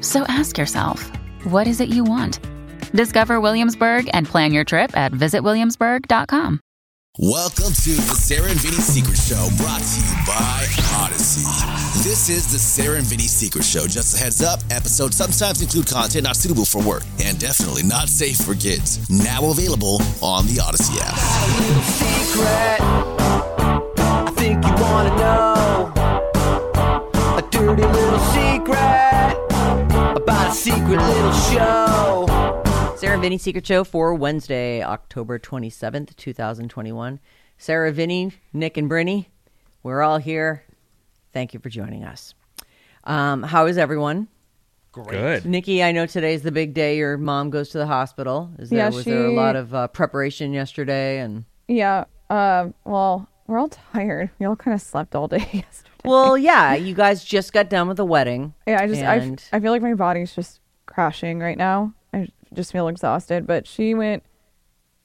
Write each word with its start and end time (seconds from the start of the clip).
So 0.00 0.24
ask 0.28 0.56
yourself, 0.56 1.10
what 1.44 1.66
is 1.66 1.80
it 1.80 1.88
you 1.90 2.04
want? 2.04 2.40
Discover 2.92 3.40
Williamsburg 3.40 4.08
and 4.12 4.26
plan 4.26 4.52
your 4.52 4.64
trip 4.64 4.96
at 4.96 5.12
visitwilliamsburg.com. 5.12 6.60
Welcome 7.18 7.72
to 7.74 7.90
the 7.90 8.14
Sarah 8.16 8.48
and 8.48 8.58
Vinny 8.60 8.76
Secret 8.76 9.18
Show, 9.18 9.48
brought 9.58 9.82
to 9.82 10.00
you 10.00 10.14
by 10.26 10.66
Odyssey. 11.04 11.44
This 12.08 12.30
is 12.30 12.50
the 12.50 12.58
Sarah 12.58 12.96
and 12.96 13.04
Vinny 13.04 13.24
Secret 13.24 13.64
Show. 13.64 13.86
Just 13.86 14.14
a 14.14 14.18
heads 14.18 14.42
up, 14.42 14.60
episodes 14.70 15.16
sometimes 15.16 15.60
include 15.60 15.86
content 15.86 16.24
not 16.24 16.36
suitable 16.36 16.64
for 16.64 16.82
work 16.82 17.02
and 17.22 17.38
definitely 17.38 17.82
not 17.82 18.08
safe 18.08 18.38
for 18.38 18.54
kids. 18.54 19.10
Now 19.10 19.50
available 19.50 20.00
on 20.22 20.46
the 20.46 20.60
Odyssey 20.64 20.98
app. 21.02 21.18
secret. 22.00 22.80
I 24.00 24.30
think 24.36 24.64
you 24.64 24.72
wanna 24.82 25.16
know 25.16 25.92
a 27.36 27.42
dirty 27.50 27.82
little 27.82 28.18
secret 28.30 28.70
about 28.78 29.49
a 29.49 29.49
secret 30.52 30.98
little 31.00 31.32
show. 31.32 32.62
Sarah 32.96 33.14
and 33.14 33.22
Vinny 33.22 33.38
Secret 33.38 33.66
Show 33.66 33.84
for 33.84 34.14
Wednesday, 34.14 34.82
October 34.82 35.38
27th, 35.38 36.14
2021. 36.16 37.18
Sarah, 37.56 37.92
Vinny, 37.92 38.32
Nick, 38.52 38.76
and 38.76 38.90
Brinny, 38.90 39.26
we're 39.82 40.02
all 40.02 40.18
here. 40.18 40.64
Thank 41.32 41.54
you 41.54 41.60
for 41.60 41.68
joining 41.68 42.04
us. 42.04 42.34
Um, 43.04 43.42
how 43.42 43.66
is 43.66 43.78
everyone? 43.78 44.28
Good. 44.92 45.44
Nikki, 45.46 45.82
I 45.82 45.92
know 45.92 46.06
today's 46.06 46.42
the 46.42 46.52
big 46.52 46.74
day. 46.74 46.96
Your 46.96 47.16
mom 47.16 47.50
goes 47.50 47.70
to 47.70 47.78
the 47.78 47.86
hospital. 47.86 48.50
Is 48.58 48.70
there, 48.70 48.78
Yeah, 48.80 48.90
was 48.90 49.04
there 49.04 49.26
a 49.26 49.32
lot 49.34 49.56
of 49.56 49.72
uh, 49.74 49.88
preparation 49.88 50.52
yesterday? 50.52 51.20
And 51.20 51.44
Yeah. 51.68 52.04
Um. 52.28 52.74
well, 52.84 53.28
we're 53.46 53.58
all 53.58 53.68
tired. 53.68 54.30
We 54.38 54.46
all 54.46 54.56
kind 54.56 54.74
of 54.74 54.80
slept 54.80 55.14
all 55.14 55.28
day 55.28 55.38
yesterday. 55.52 55.89
well, 56.04 56.36
yeah, 56.38 56.74
you 56.74 56.94
guys 56.94 57.24
just 57.24 57.52
got 57.52 57.68
done 57.70 57.88
with 57.88 57.96
the 57.96 58.04
wedding. 58.04 58.54
yeah. 58.66 58.80
I 58.82 58.86
just 58.86 59.02
I, 59.02 59.14
and- 59.16 59.42
I 59.52 59.60
feel 59.60 59.72
like 59.72 59.82
my 59.82 59.94
body's 59.94 60.34
just 60.34 60.60
crashing 60.86 61.38
right 61.40 61.58
now. 61.58 61.94
I 62.12 62.28
just 62.52 62.72
feel 62.72 62.88
exhausted. 62.88 63.46
But 63.46 63.66
she 63.66 63.94
went. 63.94 64.22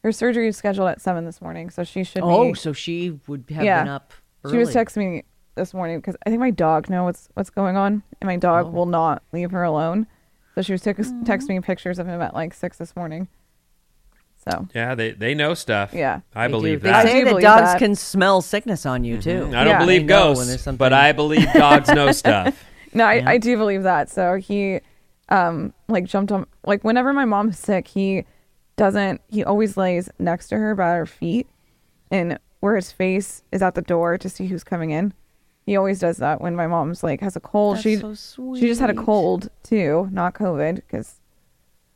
Her 0.04 0.12
surgery 0.12 0.48
is 0.48 0.56
scheduled 0.58 0.88
at 0.90 1.02
seven 1.02 1.26
this 1.26 1.42
morning, 1.42 1.70
so 1.72 1.84
she 1.84 2.04
should. 2.04 2.22
Oh, 2.24 2.50
be, 2.52 2.54
so 2.60 2.74
she 2.74 3.20
would 3.28 3.46
have 3.50 3.64
Yeah. 3.64 3.84
been 3.84 3.92
up. 3.92 4.14
she 4.50 4.58
was 4.58 4.74
texting 4.74 4.98
me 4.98 5.24
this 5.56 5.74
morning 5.74 5.98
because 6.00 6.16
I 6.26 6.30
think 6.30 6.40
my 6.40 6.52
dog 6.52 6.90
knows 6.90 7.06
what's 7.06 7.30
what's 7.34 7.50
going 7.50 7.76
on, 7.78 8.04
and 8.22 8.28
my 8.28 8.36
Oh. 8.36 8.40
dog 8.40 8.72
will 8.74 8.86
not 8.86 9.24
leave 9.34 9.52
her 9.52 9.64
alone. 9.64 10.06
So 10.54 10.62
she 10.62 10.72
was 10.74 10.82
tex- 10.82 11.12
texting 11.24 11.50
me 11.50 11.60
pictures 11.62 11.98
of 12.00 12.08
him 12.08 12.22
at 12.22 12.34
like 12.34 12.54
six 12.54 12.78
this 12.78 12.96
morning. 12.96 13.28
So 14.50 14.68
Yeah, 14.76 14.94
they, 14.96 15.12
they 15.12 15.34
know 15.34 15.54
stuff. 15.56 15.92
Yeah. 15.94 16.20
I 16.36 16.48
They 16.48 16.52
do. 16.52 16.58
believe 16.58 16.82
They 16.82 16.90
that. 16.92 17.06
I 17.06 17.10
say 17.10 17.24
that 17.24 17.30
believe 17.32 17.44
dogs 17.44 17.62
that. 17.74 17.80
can 17.80 17.96
smell 17.96 18.42
sickness 18.42 18.86
on 18.86 19.04
you 19.04 19.20
too. 19.22 19.48
I 19.48 19.64
don't 19.64 19.68
Yeah. 19.68 19.80
believe 19.80 20.08
They 20.08 20.14
when 20.14 20.24
ghosts, 20.36 20.62
something- 20.64 20.78
but 20.78 20.94
I 20.94 21.12
believe 21.14 21.52
dogs 21.54 21.90
know 21.90 22.12
stuff. 22.24 22.64
No, 22.94 23.06
I, 23.06 23.24
I 23.32 23.38
do 23.40 23.58
believe 23.58 23.84
that. 23.84 24.10
So 24.10 24.36
he, 24.36 24.80
um, 25.30 25.74
like 25.88 26.06
jumped 26.06 26.32
on 26.32 26.46
like 26.66 26.84
whenever 26.84 27.12
my 27.12 27.26
mom's 27.26 27.58
sick, 27.60 27.88
he 27.88 28.26
doesn't. 28.78 29.20
He 29.30 29.44
always 29.44 29.76
lays 29.78 30.10
next 30.20 30.50
to 30.50 30.58
her 30.58 30.76
by 30.76 30.94
her 30.94 31.06
feet, 31.08 31.48
and 32.12 32.38
where 32.60 32.76
his 32.76 32.92
face 32.92 33.42
is 33.52 33.62
at 33.62 33.74
the 33.76 33.82
door 33.82 34.18
to 34.20 34.30
see 34.30 34.48
who's 34.48 34.64
coming 34.64 34.92
in. 34.92 35.14
He 35.66 35.76
always 35.76 36.00
does 36.00 36.18
that 36.18 36.40
when 36.42 36.56
my 36.56 36.68
mom's 36.68 37.04
like 37.04 37.22
has 37.22 37.36
a 37.36 37.40
cold. 37.40 37.78
That's 37.78 37.84
she 37.84 37.96
so 37.98 38.14
she 38.56 38.68
just 38.68 38.80
had 38.80 38.92
a 38.92 38.94
cold 38.94 39.50
too, 39.64 40.08
not 40.12 40.36
COVID, 40.36 40.76
because 40.76 41.16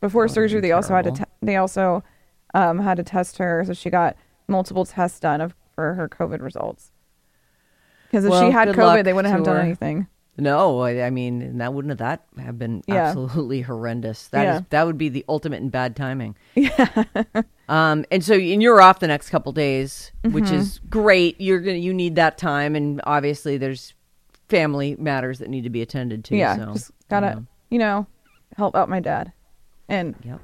before 0.00 0.22
would 0.24 0.30
surgery 0.32 0.60
be 0.60 0.68
they 0.68 0.72
also 0.72 0.92
had 0.94 1.04
to 1.04 1.12
te- 1.12 1.24
they 1.40 1.56
also 1.56 2.02
um, 2.54 2.78
had 2.80 2.96
to 2.96 3.02
test 3.02 3.38
her, 3.38 3.64
so 3.66 3.72
she 3.72 3.90
got 3.90 4.16
multiple 4.48 4.84
tests 4.84 5.20
done 5.20 5.40
of 5.40 5.54
for 5.74 5.94
her 5.94 6.08
COVID 6.08 6.40
results. 6.42 6.90
Because 8.06 8.24
if 8.24 8.30
Well, 8.30 8.42
she 8.44 8.50
had 8.50 8.68
COVID, 8.68 9.04
they 9.04 9.12
wouldn't 9.12 9.32
have 9.32 9.44
done 9.44 9.56
her. 9.56 9.62
anything. 9.62 10.06
No, 10.36 10.80
I, 10.80 11.02
I 11.02 11.10
mean, 11.10 11.58
that 11.58 11.74
wouldn't 11.74 11.90
have 11.90 11.98
that 11.98 12.22
have 12.42 12.58
been 12.58 12.82
Yeah. 12.86 13.08
absolutely 13.08 13.60
horrendous. 13.60 14.28
That 14.28 14.46
is 14.46 14.54
Yeah. 14.54 14.60
that 14.70 14.86
would 14.86 14.96
be 14.96 15.08
the 15.10 15.24
ultimate 15.28 15.60
in 15.60 15.68
bad 15.68 15.94
timing. 15.94 16.34
Yeah. 16.54 17.04
um, 17.68 18.04
and 18.10 18.24
so 18.24 18.34
and 18.34 18.62
you're 18.62 18.80
off 18.80 19.00
the 19.00 19.06
next 19.06 19.28
couple 19.30 19.52
days, 19.52 20.12
which 20.24 20.44
Mm-hmm. 20.44 20.54
is 20.54 20.80
great. 20.88 21.40
You're 21.40 21.60
gonna 21.60 21.76
you 21.76 21.92
need 21.92 22.14
that 22.16 22.38
time, 22.38 22.74
and 22.74 23.00
obviously 23.04 23.58
there's 23.58 23.92
family 24.48 24.96
matters 24.98 25.38
that 25.40 25.48
need 25.50 25.62
to 25.64 25.70
be 25.70 25.82
attended 25.82 26.24
to. 26.26 26.36
yeah, 26.36 26.56
so, 26.56 26.72
just 26.72 26.90
gotta 27.08 27.26
you 27.28 27.34
know. 27.34 27.46
you 27.70 27.78
know 27.78 28.06
help 28.56 28.74
out 28.74 28.88
my 28.88 29.00
dad, 29.00 29.32
and 29.88 30.14
Yep. 30.24 30.40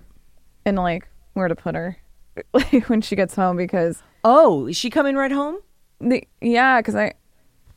and 0.67 0.77
like 0.77 1.09
where 1.37 1.49
to 1.49 1.55
put 1.55 1.75
her 1.75 1.97
like 2.53 2.89
when 2.89 3.01
she 3.01 3.15
gets 3.17 3.35
home 3.35 3.57
because 3.57 4.03
Oh, 4.25 4.67
is 4.67 4.77
she 4.77 4.91
coming 4.91 5.15
right 5.17 5.31
home? 5.33 5.59
the 6.01 6.27
yeah 6.41 6.81
because 6.81 6.95
I 6.95 7.13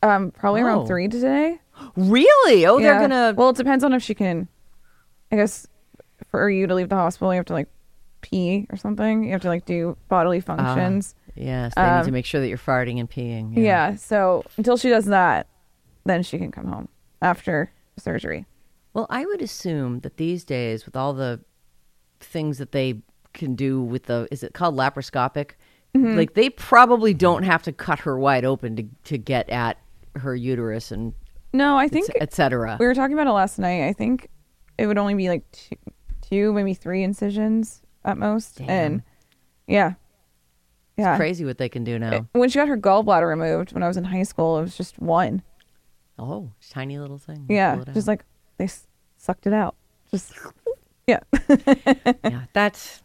um 0.03 0.31
probably 0.31 0.62
Oh. 0.62 0.66
around 0.66 0.88
three 0.88 1.08
today. 1.08 1.59
Really? 1.96 2.66
Oh, 2.66 2.80
they're 2.80 2.94
Yeah. 2.96 3.00
gonna. 3.02 3.34
Well, 3.38 3.50
it 3.50 3.56
depends 3.56 3.84
on 3.84 3.94
if 3.94 4.03
she 4.03 4.14
can. 4.14 4.48
I 5.31 5.36
guess 5.38 5.66
for 6.30 6.50
you 6.50 6.68
to 6.68 6.75
leave 6.75 6.90
the 6.90 6.96
hospital, 6.96 7.34
you 7.34 7.38
have 7.38 7.46
to 7.46 7.53
like 7.53 7.69
pee 8.22 8.68
or 8.69 8.75
something. 8.78 9.24
You 9.24 9.31
have 9.31 9.42
to 9.44 9.48
like 9.48 9.66
do 9.66 9.96
bodily 10.09 10.40
Ah, 10.40 10.42
functions. 10.42 11.16
yes, 11.36 11.74
they 11.75 11.81
need 11.84 12.02
to 12.02 12.06
um, 12.08 12.12
make 12.12 12.25
sure 12.25 12.42
that 12.42 12.48
you're 12.50 12.58
farting 12.58 13.00
and 13.00 13.09
peeing. 13.09 13.53
yeah. 13.56 13.96
So 13.96 14.44
until 14.58 14.75
she 14.75 14.90
does 14.90 15.06
that, 15.06 15.48
then 16.06 16.24
she 16.24 16.38
can 16.38 16.52
come 16.52 16.66
home 16.66 16.90
after 17.22 17.72
surgery. 17.98 18.46
Well, 18.94 19.06
I 19.09 19.25
would 19.25 19.42
assume 19.42 20.00
that 20.02 20.18
these 20.18 20.44
days, 20.44 20.86
with 20.86 20.96
all 20.98 21.14
the 21.14 21.40
things 22.19 22.58
that 22.58 22.72
they 22.74 23.02
can 23.34 23.56
do 23.56 23.81
with 23.81 24.03
the, 24.03 24.28
is 24.31 24.44
it 24.44 24.53
called 24.53 24.75
laparoscopic? 24.75 25.51
Mm-hmm. 25.95 26.17
Like 26.17 26.34
they 26.34 26.50
probably 26.50 27.13
don't 27.13 27.44
have 27.44 27.63
to 27.63 27.72
cut 27.72 28.00
her 28.00 28.17
wide 28.19 28.45
open 28.45 28.75
to 28.75 28.84
to 29.06 29.17
get 29.17 29.50
at 29.50 29.78
her 30.16 30.35
uterus 30.35 30.91
and 30.91 31.13
No, 31.51 31.78
I 31.78 31.88
think 31.88 32.09
et 32.19 32.35
we 32.79 32.85
were 32.85 32.94
talking 32.94 33.13
about 33.13 33.25
it 33.28 33.31
last 33.31 33.57
night. 33.57 33.88
I 33.88 33.94
think 33.94 34.29
it 34.78 34.85
would 34.85 35.00
only 35.00 35.16
be 35.16 35.29
like 35.29 35.50
two, 35.51 35.75
two 36.22 36.53
maybe 36.53 36.75
three 36.75 37.01
incisions 37.03 37.81
at 38.06 38.18
most. 38.19 38.62
And 38.62 39.01
yeah, 39.68 39.94
yeah. 40.95 41.16
Crazy 41.18 41.44
what 41.44 41.57
they 41.57 41.69
can 41.69 41.84
do 41.84 41.97
now. 41.97 42.28
When 42.34 42.50
she 42.50 42.59
got 42.59 42.68
her 42.68 42.78
gallbladder 42.78 43.28
removed 43.28 43.73
when 43.73 43.81
I 43.81 43.88
was 43.88 43.97
in 43.97 44.03
high 44.03 44.23
school, 44.23 44.59
it 44.59 44.62
was 44.62 44.78
just 44.78 45.00
one. 45.00 45.41
oh, 46.19 46.51
tiny 46.69 47.00
little 47.00 47.18
thing. 47.18 47.45
Yeah, 47.50 47.84
just 47.94 48.07
like 48.07 48.25
they 48.57 48.66
s- 48.66 48.85
sucked 49.18 49.47
it 49.47 49.53
out. 49.53 49.75
Just 50.12 50.34
yeah, 51.07 51.19
yeah, 52.23 52.44
that's 52.53 53.01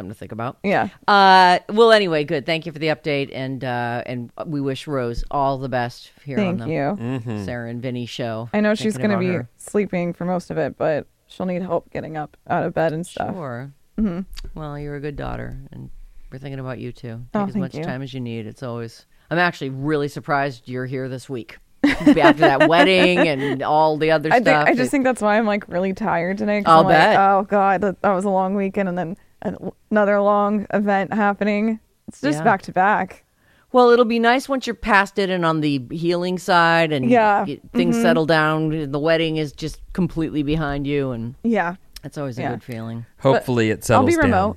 something 0.00 0.12
to 0.14 0.18
think 0.18 0.32
about. 0.32 0.56
yeah. 0.62 0.88
Uh, 1.06 1.58
well, 1.68 1.92
anyway, 1.92 2.24
good. 2.24 2.46
Thank 2.46 2.64
you 2.66 2.72
for 2.72 2.78
the 2.78 2.88
update, 2.88 3.30
and 3.32 3.62
uh, 3.62 4.02
and 4.06 4.30
we 4.46 4.60
wish 4.60 4.86
Rose 4.86 5.24
all 5.30 5.58
the 5.58 5.68
best 5.68 6.10
here 6.24 6.36
Thank 6.36 6.60
on 6.62 6.68
the 6.68 7.22
you. 7.36 7.44
Sarah 7.44 7.68
and 7.68 7.82
Vinny 7.82 8.06
show. 8.06 8.48
I 8.52 8.60
know 8.60 8.74
she's 8.74 8.96
gonna 8.96 9.18
be 9.18 9.28
her. 9.28 9.48
sleeping 9.56 10.12
for 10.14 10.24
most 10.24 10.50
of 10.50 10.56
it, 10.58 10.76
but 10.78 11.06
she'll 11.26 11.46
need 11.46 11.62
help 11.62 11.90
getting 11.90 12.16
up 12.16 12.36
out 12.48 12.64
of 12.64 12.74
bed 12.74 12.92
and 12.92 13.06
stuff. 13.06 13.34
Sure. 13.34 13.72
Mm-hmm. 13.98 14.58
Well, 14.58 14.78
you're 14.78 14.96
a 14.96 15.00
good 15.00 15.16
daughter, 15.16 15.60
and 15.72 15.90
we're 16.32 16.38
thinking 16.38 16.60
about 16.60 16.78
you 16.78 16.92
too. 16.92 17.26
Take 17.32 17.42
Oh, 17.42 17.46
as 17.46 17.56
much 17.56 17.74
you. 17.74 17.84
time 17.84 18.00
as 18.02 18.14
you 18.14 18.20
need. 18.20 18.46
It's 18.46 18.62
always. 18.62 19.04
I'm 19.30 19.38
actually 19.38 19.70
really 19.70 20.08
surprised 20.08 20.68
you're 20.68 20.86
here 20.86 21.08
this 21.08 21.28
week 21.28 21.58
after 21.84 22.32
that 22.40 22.68
wedding 22.68 23.18
and 23.18 23.62
all 23.62 23.96
the 23.96 24.10
other 24.10 24.28
I 24.32 24.36
think 24.36 24.46
stuff. 24.46 24.66
I 24.68 24.74
just 24.74 24.88
It- 24.88 24.90
think 24.90 25.04
that's 25.04 25.20
why 25.22 25.38
I'm 25.38 25.46
like 25.46 25.68
really 25.68 25.92
tired 25.92 26.38
today. 26.38 26.62
'cause 26.62 26.72
I'll 26.72 26.80
I'm 26.80 26.86
like, 26.86 26.94
bet. 26.96 27.16
oh 27.20 27.42
god, 27.48 27.80
that, 27.82 28.02
that 28.02 28.12
was 28.12 28.24
a 28.24 28.30
long 28.30 28.54
weekend, 28.54 28.88
and 28.88 28.96
then 28.98 29.08
an- 29.08 29.16
another 29.42 30.20
long 30.20 30.66
event 30.72 31.12
happening. 31.12 31.80
It's 32.08 32.20
just 32.20 32.38
Yeah. 32.38 32.44
back 32.44 32.62
to 32.62 32.72
back. 32.72 33.24
Well, 33.72 33.90
it'll 33.90 34.04
be 34.04 34.18
nice 34.18 34.48
once 34.48 34.66
you're 34.66 34.74
past 34.74 35.18
it 35.18 35.30
and 35.30 35.44
on 35.44 35.60
the 35.60 35.80
healing 35.92 36.38
side, 36.38 36.92
and 36.92 37.08
Yeah. 37.08 37.44
get- 37.44 37.62
things 37.72 37.94
mm-hmm. 37.94 38.02
settle 38.02 38.26
down. 38.26 38.90
The 38.90 38.98
wedding 38.98 39.36
is 39.36 39.52
just 39.52 39.80
completely 39.92 40.42
behind 40.42 40.86
you, 40.86 41.12
and 41.12 41.36
Yeah, 41.44 41.76
that's 42.02 42.18
always 42.18 42.36
a 42.38 42.42
Yeah. 42.42 42.50
good 42.50 42.64
feeling. 42.64 43.06
Hopefully 43.20 43.70
it 43.70 43.78
I'll 43.90 44.06
settles 44.06 44.06
be 44.06 44.16
down. 44.16 44.24
remote. 44.24 44.56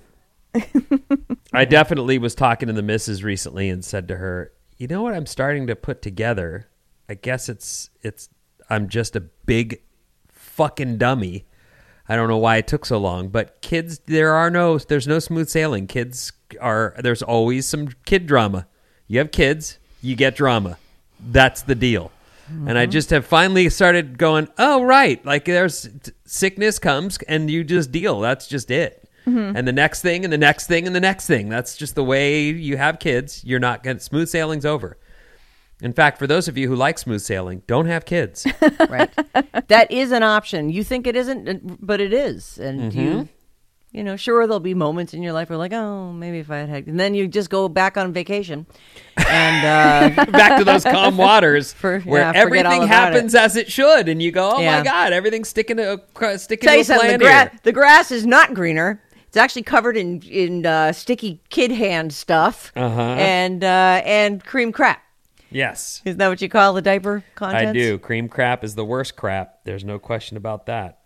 I 1.53 1.65
definitely 1.65 2.18
was 2.18 2.33
talking 2.36 2.68
to 2.68 2.74
the 2.74 2.81
missus 2.81 3.24
recently 3.24 3.69
and 3.69 3.83
said 3.86 4.07
to 4.07 4.18
her, 4.18 4.51
"You 4.77 4.88
know 4.88 5.01
what 5.01 5.13
I'm 5.13 5.25
starting 5.25 5.68
to 5.68 5.75
put 5.75 6.01
together? 6.01 6.68
I 7.09 7.13
guess 7.15 7.50
it's 7.50 7.89
it's 8.01 8.29
I'm 8.69 8.88
just 8.88 9.15
a 9.15 9.19
big 9.21 9.81
fucking 10.31 10.97
dummy. 10.97 11.45
I 12.07 12.15
don't 12.15 12.27
know 12.27 12.38
why 12.38 12.57
it 12.57 12.67
took 12.67 12.85
so 12.85 12.97
long, 12.97 13.29
but 13.29 13.61
kids 13.61 14.00
there 14.05 14.33
are 14.33 14.50
no 14.50 14.77
there's 14.77 15.07
no 15.07 15.19
smooth 15.19 15.50
sailing. 15.50 15.88
Kids 15.88 16.33
are 16.59 16.95
there's 17.00 17.21
always 17.21 17.65
some 17.65 17.89
kid 18.05 18.27
drama. 18.27 18.67
You 19.07 19.19
have 19.19 19.31
kids, 19.31 19.79
you 20.01 20.15
get 20.15 20.35
drama. 20.35 20.77
That's 21.19 21.61
the 21.61 21.75
deal. 21.75 22.11
And 22.50 22.77
I 22.77 22.83
mm-hmm. 22.83 22.91
just 22.91 23.09
have 23.11 23.25
finally 23.25 23.69
started 23.69 24.17
going, 24.17 24.50
"Oh 24.57 24.83
right, 24.83 25.25
like 25.25 25.45
there's 25.45 25.89
sickness 26.25 26.77
comes 26.77 27.17
and 27.27 27.50
you 27.50 27.63
just 27.63 27.91
deal. 27.91 28.19
That's 28.19 28.47
just 28.47 28.69
it." 28.69 29.09
Mm-hmm. 29.25 29.55
And 29.55 29.67
the 29.67 29.71
next 29.71 30.01
thing, 30.01 30.25
and 30.25 30.33
the 30.33 30.38
next 30.38 30.67
thing, 30.67 30.85
and 30.85 30.95
the 30.95 31.00
next 31.00 31.27
thing. 31.27 31.47
That's 31.47 31.77
just 31.77 31.95
the 31.95 32.03
way 32.03 32.50
you 32.50 32.75
have 32.77 33.00
kids. 33.00 33.44
You're 33.45 33.59
not 33.59 33.81
going 33.81 33.97
to, 33.97 34.03
smooth 34.03 34.27
sailing's 34.27 34.65
over. 34.65 34.97
In 35.83 35.94
fact, 35.94 36.18
for 36.18 36.25
those 36.27 36.47
of 36.47 36.57
you 36.57 36.68
who 36.69 36.75
like 36.75 36.97
smooth 36.97 37.21
sailing, 37.21 37.62
don't 37.68 37.85
have 37.88 38.06
kids. 38.06 38.47
right. 38.89 39.12
that 39.68 39.91
is 39.91 40.12
an 40.12 40.24
option. 40.24 40.69
You 40.69 40.83
think 40.83 41.06
it 41.06 41.15
isn't, 41.15 41.85
but 41.85 42.00
it 42.01 42.13
is. 42.13 42.57
And 42.57 42.91
Mm-hmm. 42.91 43.00
you, 43.01 43.30
you 43.91 44.03
know, 44.03 44.15
sure, 44.15 44.47
there'll 44.47 44.59
be 44.59 44.74
moments 44.74 45.13
in 45.13 45.21
your 45.21 45.33
life 45.33 45.50
where 45.50 45.57
like, 45.57 45.74
oh, 45.74 46.12
maybe 46.13 46.39
if 46.39 46.50
I 46.50 46.57
had 46.57 46.69
had, 46.69 46.88
and 46.88 47.00
then 47.00 47.13
you 47.13 47.27
just 47.27 47.50
go 47.51 47.69
back 47.69 47.95
on 47.97 48.12
vacation, 48.12 48.65
and 49.27 50.15
uh, 50.18 50.25
Back 50.31 50.57
to 50.57 50.63
those 50.63 50.83
calm 50.83 51.15
waters 51.18 51.74
For- 51.81 52.00
where 52.00 52.21
yeah, 52.21 52.31
everything 52.33 52.88
happens 52.88 53.36
as 53.36 53.56
it 53.56 53.71
should, 53.71 54.09
and 54.09 54.19
you 54.19 54.31
go, 54.31 54.53
"Oh 54.56 54.59
Yeah. 54.62 54.79
my 54.79 54.83
god, 54.83 55.13
everything's 55.13 55.50
sticking 55.50 55.77
to 55.77 56.01
a 56.21 56.38
sticking 56.39 56.68
tell 56.68 56.75
to 56.75 56.81
a 56.81 56.83
something, 56.86 57.12
the, 57.12 57.18
gra- 57.19 57.50
here." 57.50 57.59
the 57.63 57.71
grass 57.71 58.09
is 58.12 58.25
not 58.25 58.56
greener. 58.56 59.00
It's 59.27 59.38
actually 59.38 59.63
covered 59.63 59.95
in 59.97 60.21
in 60.24 60.65
uh, 60.65 60.91
sticky 60.91 61.41
kid 61.50 61.69
hand 61.71 62.13
stuff 62.13 62.71
Uh-huh. 62.75 63.00
and 63.00 63.63
uh, 63.63 64.01
and 64.06 64.44
cream 64.44 64.71
crap. 64.71 65.03
Yes, 65.53 66.01
Is 66.05 66.17
that 66.17 66.27
what 66.27 66.41
you 66.41 66.50
call 66.50 66.73
the 66.73 66.81
diaper 66.81 67.23
contents? 67.35 67.69
I 67.69 67.73
do. 67.73 67.97
Cream 67.97 68.27
crap 68.27 68.63
is 68.63 68.75
the 68.75 68.85
worst 68.85 69.15
crap. 69.15 69.59
There's 69.63 69.83
no 69.83 70.00
question 70.00 70.38
about 70.38 70.65
that. 70.67 71.00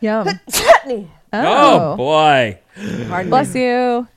Yum. 0.00 0.28
Chutney. 0.52 1.10
Oh, 1.32 1.92
oh, 1.92 1.96
boy. 1.96 2.58
Pardon 3.08 3.30
Bless 3.30 3.54
me. 3.54 3.64
you. 3.64 4.08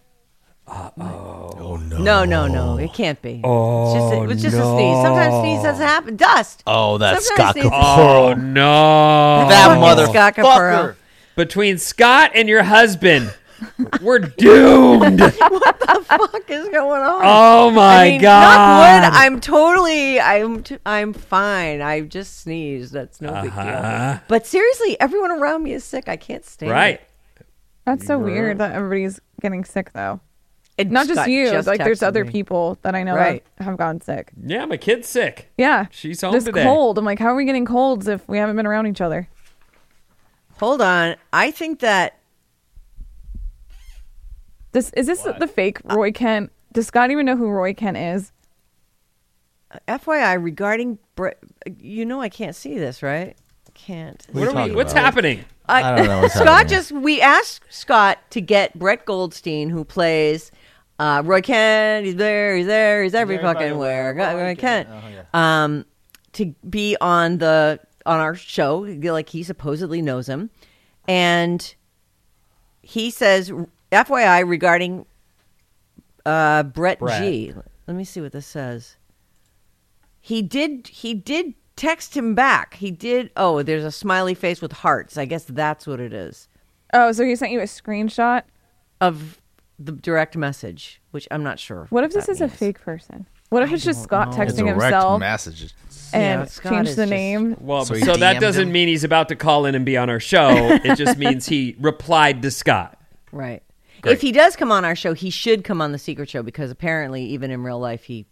Oh 0.68 1.80
no. 1.88 1.98
No, 2.00 2.26
no, 2.26 2.48
no. 2.48 2.78
It 2.78 2.92
can't 2.94 3.22
be. 3.22 3.42
Oh, 3.44 3.86
it's 3.86 3.94
just, 3.94 4.14
it 4.14 4.28
was 4.28 4.42
just 4.42 4.56
a 4.58 4.76
sneeze. 4.76 5.04
Sometimes 5.04 5.34
sneeze 5.42 5.64
doesn't 5.64 5.86
happen. 5.86 6.16
Dust. 6.16 6.64
Oh, 6.66 6.98
that's 6.98 7.28
Scott 7.28 7.54
sneeze- 7.54 7.70
Oh 7.72 8.34
no. 8.36 9.48
that 9.48 9.68
Fucking 9.68 9.82
mother 9.82 10.96
Between 11.36 11.78
Scott 11.78 12.32
and 12.34 12.50
your 12.50 12.64
husband, 12.64 13.32
we're 14.02 14.20
doomed. 14.20 15.22
What 15.56 15.80
the 15.80 16.04
fuck 16.18 16.50
is 16.50 16.68
going 16.70 17.02
on? 17.02 17.22
Oh 17.24 17.72
my 17.72 17.96
I 18.06 18.10
mean, 18.12 18.22
god. 18.22 18.42
Knock 19.02 19.04
wood, 19.14 19.18
I'm 19.20 19.42
totally, 19.42 20.20
I'm, 20.20 20.64
t- 20.64 20.78
I'm 20.86 21.14
fine. 21.14 21.82
I 21.82 22.02
just 22.02 22.40
sneezed. 22.42 22.94
That's 22.94 23.22
no 23.22 23.30
big 23.42 23.52
Uh-huh. 23.52 24.14
deal. 24.14 24.22
But 24.28 24.46
seriously, 24.46 25.00
everyone 25.00 25.32
around 25.32 25.64
me 25.64 25.74
is 25.74 25.84
sick. 25.84 26.08
I 26.10 26.16
can't 26.18 26.44
stand 26.46 26.72
right. 26.72 26.96
it. 27.40 27.46
That's 27.86 28.06
so 28.06 28.18
weird 28.18 28.58
that 28.58 28.72
everybody's 28.74 29.20
getting 29.42 29.64
sick 29.64 29.94
though. 29.94 30.20
It 30.78 30.92
Not 30.92 31.08
just 31.08 31.20
Scott 31.22 31.30
you. 31.30 31.52
like 31.62 31.80
there's 31.84 32.00
texted 32.00 32.08
other 32.08 32.26
me. 32.26 32.32
people 32.32 32.78
that 32.82 32.96
I 32.96 33.04
know 33.04 33.16
Right. 33.16 33.44
that 33.58 33.64
have 33.64 33.78
gotten 33.78 34.02
sick. 34.02 34.32
Yeah, 34.46 34.66
my 34.66 34.78
kid's 34.78 35.08
sick. 35.08 35.50
Yeah. 35.58 35.86
She's 35.92 36.20
home 36.22 36.34
this 36.34 36.44
today. 36.44 36.64
cold. 36.64 36.98
I'm 36.98 37.06
like, 37.06 37.20
how 37.20 37.28
are 37.28 37.36
we 37.36 37.46
getting 37.46 37.66
colds 37.66 38.08
if 38.08 38.28
we 38.28 38.38
haven't 38.38 38.58
been 38.58 38.66
around 38.68 38.88
each 38.88 39.00
other? 39.02 39.30
Hold 40.60 40.82
on. 40.82 41.16
I 41.32 41.52
think 41.52 41.80
that 41.80 42.20
This 44.76 44.90
is 44.92 45.08
this 45.08 45.22
the 45.22 45.48
fake 45.48 45.80
Roy 45.86 46.12
Kent? 46.12 46.52
Does 46.74 46.88
Scott 46.88 47.10
even 47.10 47.26
know 47.26 47.38
who 47.38 47.48
Roy 47.50 47.74
Kent 47.74 47.96
is? 47.96 48.34
FYI 49.88 50.42
regarding, 50.44 51.00
Bre- 51.16 51.30
you 51.80 52.04
know, 52.06 52.20
I 52.20 52.28
can't 52.28 52.54
see 52.54 52.78
this, 52.78 53.02
right? 53.02 53.38
Can't. 53.74 54.26
What 54.34 54.50
are 54.50 54.54
What 54.54 54.70
we, 54.70 54.76
what's 54.76 54.92
about? 54.92 55.06
happening? 55.06 55.46
I, 55.70 55.82
I 55.94 55.96
don't 55.96 56.08
know 56.08 56.22
what's 56.24 56.34
Scott 56.34 56.48
happening. 56.48 56.70
just 56.70 56.92
we 56.92 57.22
asked 57.22 57.64
Scott 57.74 58.20
to 58.32 58.42
get 58.42 58.78
Brett 58.78 59.06
Goldstein, 59.06 59.70
who 59.70 59.86
plays 59.86 60.52
uh, 61.00 61.22
Roy 61.26 61.40
Kent. 61.40 62.06
He's 62.06 62.16
there. 62.18 62.58
He's 62.58 62.68
there. 62.68 63.02
He's 63.04 63.16
every 63.16 63.38
fucking 63.38 63.78
where. 63.78 64.14
Roy 64.14 64.56
Kent. 64.56 64.90
Um, 65.34 65.86
to 66.34 66.54
be 66.70 66.98
on 67.00 67.38
the 67.38 67.80
on 68.06 68.20
our 68.20 68.36
show, 68.36 68.80
like 68.80 69.30
he 69.30 69.42
supposedly 69.42 70.02
knows 70.02 70.28
him, 70.28 70.50
and 71.08 71.74
he 72.82 73.10
says, 73.10 73.52
FYI, 73.92 74.48
regarding 74.48 75.06
uh, 76.26 76.64
Brett, 76.64 77.00
Brett. 77.00 77.22
G. 77.22 77.54
Let 77.88 77.96
me 77.96 78.04
see 78.04 78.22
what 78.22 78.32
this 78.32 78.48
says. 78.48 78.96
He 80.22 80.42
did. 80.42 80.88
He 80.88 81.14
did 81.14 81.54
text 81.76 82.16
him 82.18 82.34
back. 82.36 82.76
He 82.76 82.90
did. 82.92 83.30
Oh, 83.38 83.62
there's 83.62 83.84
a 83.84 83.92
smiley 83.92 84.34
face 84.34 84.62
with 84.62 84.72
hearts. 84.72 85.18
I 85.18 85.26
guess 85.26 85.44
that's 85.44 85.86
what 85.86 86.00
it 86.00 86.14
is 86.14 86.48
Oh, 86.94 87.12
so 87.12 87.24
he 87.26 87.36
sent 87.36 87.52
you 87.52 87.60
a 87.60 87.64
screenshot? 87.64 88.44
of 89.02 89.40
the 89.78 89.92
direct 89.92 90.38
message, 90.38 91.02
which 91.12 91.28
I'm 91.30 91.44
not 91.44 91.60
sure. 91.60 91.88
What 91.90 92.06
if 92.06 92.14
this 92.14 92.28
that 92.28 92.32
is 92.32 92.42
a 92.42 92.48
fake 92.48 92.80
person? 92.80 93.26
What 93.50 93.62
if 93.62 93.72
it's 93.74 93.84
just 93.84 94.04
Scott 94.04 94.30
It's 94.30 94.38
texting 94.38 94.66
direct 94.66 94.82
himself 94.82 95.20
message. 95.20 95.74
and 96.14 96.42
Yeah, 96.42 96.46
Scott 96.46 96.72
change 96.72 96.88
is 96.90 96.96
the 96.96 97.04
just- 97.04 97.10
name? 97.12 97.58
Well, 97.60 97.84
So 97.86 97.96
so, 97.96 98.16
that 98.16 98.40
doesn't 98.40 98.68
him? 98.68 98.72
mean 98.72 98.88
he's 98.88 99.04
about 99.04 99.28
to 99.30 99.36
call 99.36 99.66
in 99.66 99.76
and 99.76 99.86
be 99.86 99.98
on 99.98 100.10
our 100.10 100.20
show. 100.22 100.50
it 100.84 100.96
just 100.96 101.18
means 101.18 101.46
he 101.48 101.76
replied 101.80 102.42
to 102.44 102.52
Scott. 102.52 102.98
Right. 103.34 103.62
Great. 104.02 104.14
If 104.14 104.22
he 104.22 104.32
does 104.32 104.56
come 104.56 104.72
on 104.72 104.86
our 104.86 104.96
show, 104.96 105.14
he 105.14 105.30
should 105.30 105.64
come 105.64 105.82
on 105.82 105.92
the 105.92 105.98
Secret 105.98 106.30
Show 106.30 106.44
because 106.44 106.72
apparently, 106.72 107.24
even 107.26 107.52
in 107.52 107.64
real 107.64 107.80
life, 107.80 108.04
he 108.04 108.26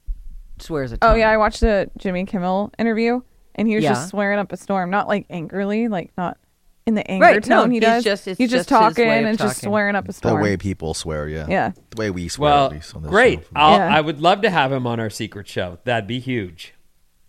swears 0.60 0.92
a 0.92 0.96
oh, 0.96 0.98
ton. 1.00 1.12
Oh 1.12 1.16
yeah, 1.16 1.30
I 1.30 1.38
watched 1.38 1.62
the 1.62 1.90
Jimmy 1.98 2.26
Kimmel 2.26 2.72
interview 2.78 3.22
and 3.56 3.68
he 3.68 3.76
was 3.76 3.84
Yeah. 3.84 3.92
just 3.94 4.10
swearing 4.10 4.40
up 4.40 4.52
a 4.52 4.58
storm, 4.58 4.90
not 4.90 5.08
like 5.08 5.26
angrily, 5.30 5.88
like 5.88 6.12
not 6.18 6.38
in 6.86 6.96
the 6.96 7.10
anger 7.10 7.26
Right, 7.26 7.48
no, 7.48 7.62
tone 7.62 7.72
he 7.72 7.78
he's 7.78 7.82
does. 7.86 8.04
just- 8.04 8.28
it's 8.28 8.38
he's 8.38 8.50
just, 8.52 8.68
just 8.68 8.70
talking 8.70 9.08
way 9.08 9.20
of 9.20 9.26
and 9.26 9.38
just 9.38 9.62
swearing 9.62 9.96
up 9.96 10.08
a 10.10 10.14
storm. 10.14 10.36
The 10.38 10.42
way 10.44 10.58
people 10.58 10.94
swear, 10.94 11.28
yeah. 11.28 11.46
Yeah. 11.50 11.72
The 11.92 11.98
way 11.98 12.10
we 12.12 12.28
swear, 12.28 12.52
Well, 12.52 12.66
at 12.68 12.72
least 12.74 12.96
on 12.96 13.04
this 13.04 13.10
great. 13.10 13.40
show. 13.42 13.48
I'll, 13.56 13.78
Yeah. 13.78 13.96
I 13.96 14.02
would 14.02 14.20
love 14.20 14.42
to 14.42 14.50
have 14.50 14.72
him 14.72 14.86
on 14.86 15.00
our 15.00 15.10
secret 15.10 15.48
show. 15.48 15.80
That'd 15.86 16.08
be 16.08 16.20
huge. 16.20 16.74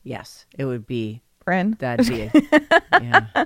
Yes, 0.03 0.45
it 0.59 0.65
would 0.65 0.87
be. 0.87 1.23
Bryn. 1.45 1.77
That'd 1.79 2.09
be. 2.09 2.31
yeah. 2.93 3.45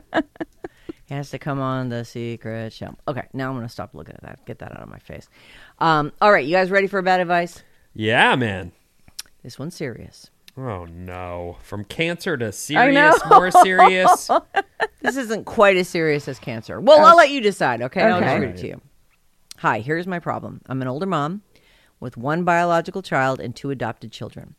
He 1.08 1.14
has 1.14 1.31
to 1.31 1.38
come 1.38 1.58
on 1.58 1.88
the 1.88 2.05
Secret 2.05 2.72
Show. 2.72 2.94
Okay, 3.08 3.22
now 3.32 3.49
I'm 3.49 3.56
gonna 3.56 3.69
stop 3.69 3.94
looking 3.94 4.14
at 4.14 4.22
that. 4.22 4.44
Get 4.44 4.58
that 4.58 4.72
out 4.72 4.82
of 4.82 4.88
my 4.90 4.99
face. 4.99 5.28
Um, 5.78 6.12
all 6.20 6.31
right, 6.31 6.44
you 6.44 6.52
guys 6.55 6.70
ready 6.70 6.87
for 6.87 7.00
bad 7.00 7.20
advice? 7.20 7.62
Yeah, 7.94 8.37
man. 8.37 8.72
This 9.43 9.58
one's 9.58 9.75
serious. 9.75 10.31
Oh 10.56 10.84
no! 10.84 11.56
From 11.62 11.85
cancer 11.85 12.37
to 12.37 12.52
serious, 12.52 13.18
more 13.28 13.50
serious. 13.50 14.30
This 15.00 15.16
isn't 15.16 15.44
quite 15.44 15.76
as 15.76 15.88
serious 15.88 16.26
as 16.26 16.40
cancer. 16.40 16.80
Well, 16.80 17.06
I'll 17.06 17.16
let 17.16 17.30
you 17.30 17.40
decide, 17.40 17.82
okay? 17.82 18.02
I'll 18.02 18.18
just 18.21 18.32
Okay. 18.35 18.40
read 18.40 18.56
it 18.56 18.61
to 18.62 18.66
you. 18.66 18.80
Hi, 19.59 19.78
here's 19.78 20.09
my 20.09 20.18
problem. 20.18 20.61
I'm 20.66 20.82
an 20.82 20.88
older 20.88 21.06
mom 21.06 21.42
with 22.00 22.16
one 22.16 22.42
biological 22.42 23.00
child 23.00 23.38
and 23.38 23.54
two 23.54 23.71
adopted 23.71 24.11
children. 24.11 24.56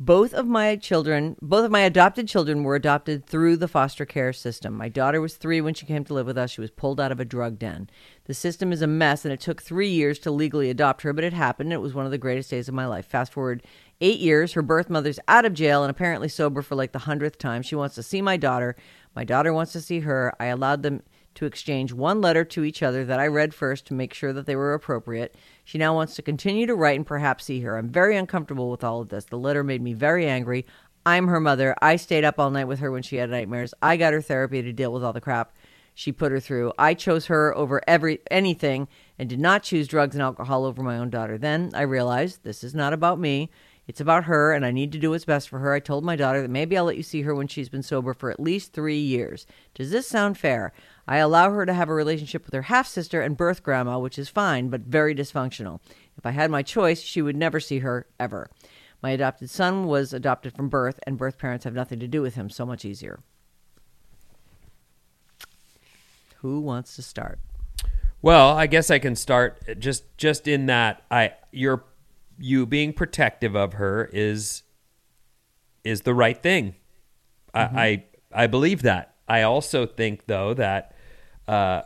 Both 0.00 0.34
of 0.34 0.48
my 0.48 0.74
children, 0.74 1.36
both 1.40 1.64
of 1.64 1.70
my 1.70 1.80
adopted 1.80 2.26
children 2.26 2.64
were 2.64 2.74
adopted 2.74 3.26
through 3.26 3.58
the 3.58 3.68
foster 3.68 4.04
care 4.04 4.32
system. 4.32 4.74
My 4.74 4.88
daughter 4.88 5.20
was 5.20 5.36
three 5.36 5.60
when 5.60 5.74
she 5.74 5.86
came 5.86 6.04
to 6.04 6.14
live 6.14 6.26
with 6.26 6.36
us. 6.36 6.50
She 6.50 6.60
was 6.60 6.72
pulled 6.72 7.00
out 7.00 7.12
of 7.12 7.20
a 7.20 7.24
drug 7.24 7.60
den. 7.60 7.88
The 8.24 8.34
system 8.34 8.72
is 8.72 8.82
a 8.82 8.88
mess, 8.88 9.24
and 9.24 9.32
it 9.32 9.38
took 9.38 9.62
three 9.62 9.88
years 9.88 10.18
to 10.20 10.32
legally 10.32 10.68
adopt 10.68 11.02
her, 11.02 11.12
but 11.12 11.22
it 11.22 11.32
happened. 11.32 11.72
It 11.72 11.80
was 11.80 11.94
one 11.94 12.06
of 12.06 12.10
the 12.10 12.18
greatest 12.18 12.50
days 12.50 12.66
of 12.66 12.74
my 12.74 12.86
life. 12.86 13.06
Fast 13.06 13.32
forward 13.32 13.62
eight 14.00 14.18
years, 14.18 14.54
her 14.54 14.62
birth 14.62 14.90
mother's 14.90 15.20
out 15.28 15.44
of 15.44 15.54
jail 15.54 15.84
and 15.84 15.92
apparently 15.92 16.28
sober 16.28 16.60
for 16.60 16.74
like 16.74 16.90
the 16.90 16.98
hundredth 17.00 17.38
time. 17.38 17.62
She 17.62 17.76
wants 17.76 17.94
to 17.94 18.02
see 18.02 18.20
my 18.20 18.36
daughter. 18.36 18.74
My 19.14 19.22
daughter 19.22 19.52
wants 19.52 19.72
to 19.74 19.80
see 19.80 20.00
her. 20.00 20.34
I 20.40 20.46
allowed 20.46 20.82
them 20.82 21.04
to 21.34 21.46
exchange 21.46 21.92
one 21.92 22.20
letter 22.20 22.44
to 22.44 22.64
each 22.64 22.82
other 22.82 23.04
that 23.04 23.20
I 23.20 23.26
read 23.26 23.54
first 23.54 23.86
to 23.86 23.94
make 23.94 24.14
sure 24.14 24.32
that 24.32 24.46
they 24.46 24.56
were 24.56 24.74
appropriate. 24.74 25.34
She 25.64 25.78
now 25.78 25.94
wants 25.94 26.14
to 26.16 26.22
continue 26.22 26.66
to 26.66 26.74
write 26.74 26.96
and 26.96 27.06
perhaps 27.06 27.44
see 27.44 27.60
her. 27.60 27.76
I'm 27.76 27.88
very 27.88 28.16
uncomfortable 28.16 28.70
with 28.70 28.84
all 28.84 29.00
of 29.00 29.08
this. 29.08 29.24
The 29.24 29.38
letter 29.38 29.64
made 29.64 29.82
me 29.82 29.92
very 29.92 30.26
angry. 30.26 30.66
I'm 31.06 31.26
her 31.28 31.40
mother. 31.40 31.74
I 31.82 31.96
stayed 31.96 32.24
up 32.24 32.38
all 32.38 32.50
night 32.50 32.64
with 32.64 32.78
her 32.78 32.90
when 32.90 33.02
she 33.02 33.16
had 33.16 33.30
nightmares. 33.30 33.74
I 33.82 33.96
got 33.96 34.12
her 34.12 34.22
therapy 34.22 34.62
to 34.62 34.72
deal 34.72 34.92
with 34.92 35.04
all 35.04 35.12
the 35.12 35.20
crap 35.20 35.52
she 35.94 36.12
put 36.12 36.32
her 36.32 36.40
through. 36.40 36.72
I 36.78 36.94
chose 36.94 37.26
her 37.26 37.56
over 37.56 37.80
every 37.86 38.20
anything 38.30 38.88
and 39.18 39.28
did 39.28 39.38
not 39.38 39.62
choose 39.62 39.86
drugs 39.86 40.16
and 40.16 40.22
alcohol 40.22 40.64
over 40.64 40.82
my 40.82 40.98
own 40.98 41.08
daughter. 41.08 41.38
Then 41.38 41.70
I 41.74 41.82
realized 41.82 42.42
this 42.42 42.64
is 42.64 42.74
not 42.74 42.92
about 42.92 43.20
me. 43.20 43.50
It's 43.86 44.00
about 44.00 44.24
her, 44.24 44.52
and 44.52 44.64
I 44.64 44.70
need 44.70 44.92
to 44.92 44.98
do 44.98 45.10
what's 45.10 45.26
best 45.26 45.48
for 45.48 45.58
her. 45.58 45.74
I 45.74 45.78
told 45.78 46.04
my 46.04 46.16
daughter 46.16 46.40
that 46.40 46.50
maybe 46.50 46.76
I'll 46.76 46.86
let 46.86 46.96
you 46.96 47.02
see 47.02 47.22
her 47.22 47.34
when 47.34 47.48
she's 47.48 47.68
been 47.68 47.82
sober 47.82 48.14
for 48.14 48.30
at 48.30 48.40
least 48.40 48.72
three 48.72 48.98
years. 48.98 49.46
Does 49.74 49.90
this 49.90 50.08
sound 50.08 50.38
fair? 50.38 50.72
I 51.06 51.18
allow 51.18 51.50
her 51.50 51.66
to 51.66 51.74
have 51.74 51.88
a 51.88 51.94
relationship 51.94 52.44
with 52.44 52.54
her 52.54 52.62
half 52.62 52.86
sister 52.86 53.20
and 53.20 53.36
birth 53.36 53.62
grandma, 53.62 53.98
which 53.98 54.18
is 54.18 54.28
fine, 54.28 54.68
but 54.68 54.82
very 54.82 55.14
dysfunctional. 55.14 55.80
If 56.16 56.24
I 56.24 56.30
had 56.30 56.50
my 56.50 56.62
choice, 56.62 57.00
she 57.00 57.20
would 57.20 57.36
never 57.36 57.60
see 57.60 57.80
her 57.80 58.06
ever. 58.18 58.48
My 59.02 59.10
adopted 59.10 59.50
son 59.50 59.86
was 59.86 60.14
adopted 60.14 60.54
from 60.54 60.70
birth, 60.70 60.98
and 61.06 61.18
birth 61.18 61.36
parents 61.36 61.64
have 61.64 61.74
nothing 61.74 62.00
to 62.00 62.08
do 62.08 62.22
with 62.22 62.36
him. 62.36 62.48
So 62.48 62.64
much 62.64 62.86
easier. 62.86 63.20
Who 66.36 66.60
wants 66.60 66.96
to 66.96 67.02
start? 67.02 67.38
Well, 68.22 68.56
I 68.56 68.66
guess 68.66 68.90
I 68.90 68.98
can 68.98 69.16
start 69.16 69.78
just 69.78 70.04
just 70.16 70.48
in 70.48 70.66
that 70.66 71.02
I 71.10 71.32
you're 71.52 71.84
you 72.38 72.64
being 72.64 72.94
protective 72.94 73.54
of 73.54 73.74
her 73.74 74.08
is 74.12 74.62
is 75.84 76.00
the 76.02 76.14
right 76.14 76.42
thing. 76.42 76.74
I, 77.52 77.62
mm-hmm. 77.62 77.78
I 77.78 78.04
I 78.32 78.46
believe 78.46 78.80
that. 78.82 79.14
I 79.28 79.42
also 79.42 79.84
think 79.84 80.26
though 80.26 80.54
that 80.54 80.93
uh, 81.48 81.82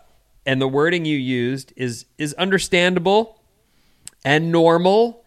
and 0.46 0.60
the 0.60 0.68
wording 0.68 1.04
you 1.04 1.16
used 1.16 1.72
is 1.76 2.06
is 2.16 2.34
understandable 2.34 3.42
and 4.24 4.50
normal 4.50 5.24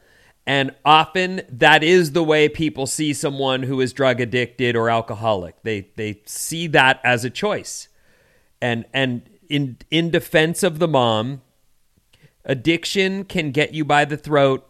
and 0.47 0.73
often 0.83 1.41
that 1.49 1.83
is 1.83 2.11
the 2.11 2.23
way 2.23 2.49
people 2.49 2.87
see 2.87 3.13
someone 3.13 3.63
who 3.63 3.79
is 3.79 3.93
drug 3.93 4.19
addicted 4.19 4.75
or 4.75 4.89
alcoholic. 4.89 5.61
They 5.63 5.87
they 5.95 6.21
see 6.25 6.67
that 6.67 6.99
as 7.03 7.23
a 7.23 7.29
choice. 7.29 7.87
And 8.61 8.85
and 8.93 9.29
in 9.49 9.77
in 9.91 10.09
defense 10.09 10.63
of 10.63 10.79
the 10.79 10.87
mom, 10.87 11.41
addiction 12.43 13.23
can 13.25 13.51
get 13.51 13.73
you 13.73 13.85
by 13.85 14.05
the 14.05 14.17
throat 14.17 14.67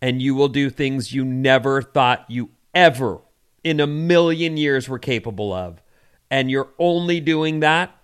and 0.00 0.20
you 0.20 0.34
will 0.34 0.48
do 0.48 0.70
things 0.70 1.12
you 1.12 1.24
never 1.24 1.82
thought 1.82 2.24
you 2.28 2.50
ever 2.74 3.20
in 3.64 3.80
a 3.80 3.86
million 3.86 4.56
years 4.56 4.88
were 4.88 4.98
capable 4.98 5.52
of. 5.52 5.82
And 6.30 6.50
you're 6.50 6.68
only 6.78 7.20
doing 7.20 7.60
that 7.60 7.97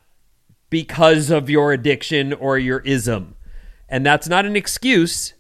because 0.75 1.31
of 1.31 1.49
your 1.49 1.73
addiction 1.73 2.33
or 2.33 2.59
your 2.59 2.81
ism. 2.81 3.37
And 3.89 4.05
that's 4.05 4.29
not 4.29 4.45
an 4.45 4.57
excuse. 4.57 5.35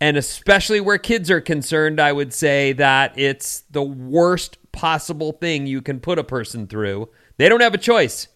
And 0.00 0.16
especially 0.16 0.80
where 0.80 0.96
kids 0.96 1.28
are 1.28 1.40
concerned, 1.40 2.00
I 2.00 2.12
would 2.12 2.32
say 2.32 2.72
that 2.74 3.18
it's 3.18 3.62
the 3.72 3.82
worst 3.82 4.58
possible 4.70 5.32
thing 5.32 5.66
you 5.66 5.82
can 5.82 5.98
put 5.98 6.20
a 6.20 6.24
person 6.24 6.68
through. 6.68 7.08
They 7.36 7.48
don't 7.48 7.62
have 7.62 7.74
a 7.74 7.78
choice. 7.78 8.28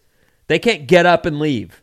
They 0.47 0.59
can't 0.59 0.87
get 0.87 1.05
up 1.05 1.25
and 1.25 1.39
leave. 1.39 1.81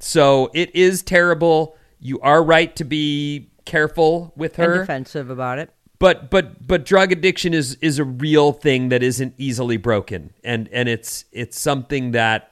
So 0.00 0.50
it 0.52 0.74
is 0.74 1.02
terrible. 1.04 1.76
You 2.00 2.18
are 2.22 2.42
right 2.42 2.74
to 2.74 2.82
be 2.84 3.52
careful 3.64 4.32
with 4.34 4.58
And 4.58 4.66
her. 4.66 4.80
defensive 4.80 5.30
about 5.30 5.60
it. 5.60 5.70
but 6.00 6.28
but 6.28 6.66
but 6.66 6.84
drug 6.84 7.12
addiction 7.12 7.54
is 7.54 7.76
is 7.76 8.00
a 8.00 8.04
real 8.04 8.50
thing 8.52 8.88
that 8.88 9.00
isn't 9.04 9.34
easily 9.38 9.76
broken. 9.76 10.32
And 10.42 10.68
and 10.72 10.88
it's 10.88 11.24
it's 11.30 11.56
something 11.56 12.10
that 12.12 12.48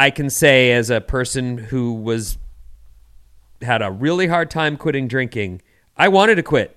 I 0.00 0.08
can 0.08 0.30
say 0.30 0.72
as 0.72 0.88
a 0.88 1.02
person 1.02 1.58
who 1.58 1.92
was 1.92 2.38
had 3.60 3.82
a 3.82 3.90
really 3.90 4.28
hard 4.28 4.50
time 4.50 4.78
quitting 4.78 5.08
drinking. 5.08 5.60
I 5.94 6.08
wanted 6.08 6.36
to 6.36 6.42
quit. 6.42 6.74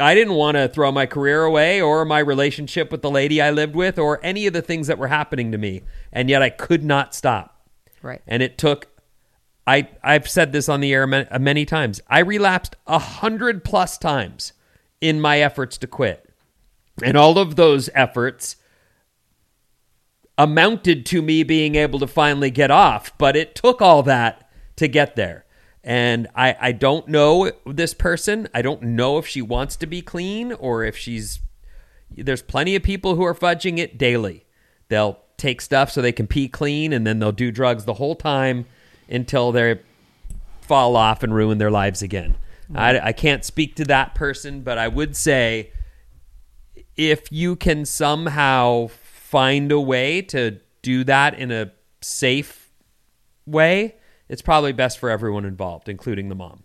I 0.00 0.16
didn't 0.16 0.34
want 0.34 0.56
to 0.56 0.66
throw 0.66 0.90
my 0.90 1.06
career 1.06 1.44
away 1.44 1.80
or 1.80 2.04
my 2.04 2.18
relationship 2.18 2.90
with 2.90 3.02
the 3.02 3.10
lady 3.10 3.40
I 3.40 3.52
lived 3.52 3.76
with 3.76 4.00
or 4.00 4.18
any 4.24 4.48
of 4.48 4.52
the 4.52 4.62
things 4.62 4.88
that 4.88 4.98
were 4.98 5.06
happening 5.06 5.52
to 5.52 5.58
me. 5.58 5.82
And 6.12 6.28
yet 6.28 6.42
I 6.42 6.50
could 6.50 6.82
not 6.82 7.14
stop. 7.14 7.68
Right. 8.02 8.20
And 8.26 8.42
it 8.42 8.58
took 8.58 8.88
I 9.64 9.88
I've 10.02 10.28
said 10.28 10.50
this 10.50 10.68
on 10.68 10.80
the 10.80 10.92
air 10.92 11.06
many 11.06 11.66
times. 11.66 12.00
I 12.08 12.18
relapsed 12.18 12.74
a 12.88 12.98
hundred 12.98 13.62
plus 13.62 13.96
times 13.96 14.54
in 15.00 15.20
my 15.20 15.38
efforts 15.38 15.78
to 15.78 15.86
quit, 15.86 16.28
and 17.00 17.16
all 17.16 17.38
of 17.38 17.54
those 17.54 17.88
efforts 17.94 18.56
amounted 20.38 21.06
to 21.06 21.22
me 21.22 21.42
being 21.42 21.74
able 21.74 21.98
to 21.98 22.06
finally 22.06 22.50
get 22.50 22.70
off. 22.70 23.16
But 23.18 23.36
it 23.36 23.54
took 23.54 23.80
all 23.80 24.02
that 24.04 24.48
to 24.76 24.88
get 24.88 25.16
there. 25.16 25.44
And 25.82 26.26
I, 26.34 26.56
I 26.60 26.72
don't 26.72 27.08
know 27.08 27.52
this 27.64 27.94
person. 27.94 28.48
I 28.52 28.60
don't 28.60 28.82
know 28.82 29.18
if 29.18 29.26
she 29.26 29.40
wants 29.40 29.76
to 29.76 29.86
be 29.86 30.02
clean 30.02 30.52
or 30.52 30.84
if 30.84 30.96
she's. 30.96 31.40
There's 32.10 32.42
plenty 32.42 32.76
of 32.76 32.82
people 32.82 33.14
who 33.14 33.24
are 33.24 33.34
fudging 33.34 33.78
it 33.78 33.98
daily. 33.98 34.46
They'll 34.88 35.20
take 35.36 35.60
stuff 35.60 35.90
so 35.90 36.00
they 36.00 36.12
can 36.12 36.26
pee 36.26 36.48
clean 36.48 36.92
and 36.92 37.06
then 37.06 37.18
they'll 37.18 37.32
do 37.32 37.50
drugs 37.50 37.84
the 37.84 37.94
whole 37.94 38.14
time 38.14 38.66
until 39.08 39.52
they 39.52 39.80
fall 40.60 40.96
off 40.96 41.22
and 41.22 41.34
ruin 41.34 41.58
their 41.58 41.70
lives 41.70 42.02
again. 42.02 42.36
I, 42.74 42.98
I 42.98 43.12
can't 43.12 43.44
speak 43.44 43.76
to 43.76 43.84
that 43.84 44.14
person, 44.14 44.62
but 44.62 44.78
I 44.78 44.88
would 44.88 45.14
say 45.16 45.70
if 46.96 47.30
you 47.30 47.54
can 47.54 47.84
somehow 47.84 48.88
find 49.36 49.70
a 49.70 49.78
way 49.78 50.22
to 50.22 50.58
do 50.80 51.04
that 51.04 51.38
in 51.38 51.50
a 51.50 51.70
safe 52.00 52.72
way, 53.44 53.94
it's 54.30 54.40
probably 54.40 54.72
best 54.72 54.98
for 54.98 55.10
everyone 55.10 55.44
involved, 55.44 55.90
including 55.90 56.30
the 56.30 56.34
mom. 56.34 56.64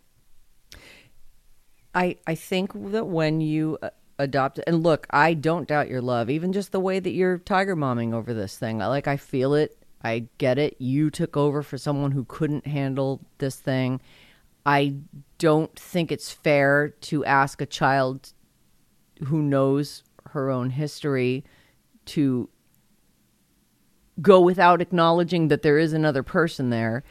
I 1.94 2.16
I 2.26 2.36
think 2.36 2.72
that 2.94 3.08
when 3.08 3.42
you 3.42 3.78
uh, 3.82 3.90
adopt 4.18 4.62
and 4.66 4.82
look, 4.84 5.06
I 5.10 5.34
don't 5.34 5.68
doubt 5.68 5.90
your 5.90 6.00
love, 6.00 6.30
even 6.30 6.54
just 6.54 6.72
the 6.72 6.80
way 6.80 7.02
that 7.02 7.10
you're 7.10 7.40
tiger 7.40 7.76
momming 7.76 8.14
over 8.14 8.34
this 8.34 8.58
thing. 8.58 8.78
Like 8.78 9.06
I 9.06 9.18
feel 9.18 9.54
it. 9.54 9.78
I 10.02 10.28
get 10.38 10.58
it. 10.58 10.78
You 10.80 11.10
took 11.10 11.36
over 11.36 11.62
for 11.64 11.78
someone 11.78 12.12
who 12.12 12.24
couldn't 12.24 12.66
handle 12.66 13.20
this 13.40 13.58
thing. 13.58 14.00
I 14.66 14.96
don't 15.40 15.78
think 15.78 16.10
it's 16.10 16.32
fair 16.32 16.88
to 17.10 17.26
ask 17.26 17.60
a 17.60 17.66
child 17.66 18.32
who 19.26 19.42
knows 19.42 20.04
her 20.30 20.50
own 20.50 20.70
history 20.70 21.44
to 22.06 22.48
go 24.22 24.42
without 24.42 24.82
acknowledging 24.82 25.48
that 25.50 25.62
there 25.62 25.78
is 25.78 25.94
another 25.94 26.24
person 26.24 26.70
there. 26.70 27.04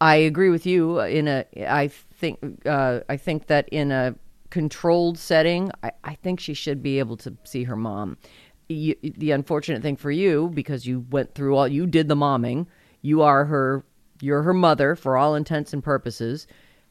I 0.00 0.16
agree 0.16 0.50
with 0.50 0.64
you 0.64 1.00
in 1.00 1.26
a 1.26 1.44
I 1.68 1.88
think 1.88 2.38
uh, 2.66 3.00
I 3.08 3.16
think 3.16 3.48
that 3.48 3.68
in 3.70 3.90
a 3.90 4.14
controlled 4.50 5.18
setting, 5.18 5.70
I, 5.82 5.90
I 6.04 6.14
think 6.14 6.40
she 6.40 6.54
should 6.54 6.82
be 6.82 6.98
able 6.98 7.16
to 7.18 7.36
see 7.44 7.64
her 7.64 7.76
mom. 7.76 8.16
You, 8.68 8.94
the 9.02 9.30
unfortunate 9.30 9.82
thing 9.82 9.96
for 9.96 10.10
you 10.10 10.50
because 10.54 10.86
you 10.86 11.06
went 11.10 11.34
through 11.34 11.56
all 11.56 11.66
you 11.66 11.86
did 11.86 12.08
the 12.08 12.14
momming, 12.14 12.66
you 13.02 13.22
are 13.22 13.44
her 13.46 13.84
you're 14.20 14.42
her 14.42 14.54
mother 14.54 14.94
for 14.94 15.16
all 15.16 15.34
intents 15.34 15.72
and 15.72 15.82
purposes, 15.82 16.46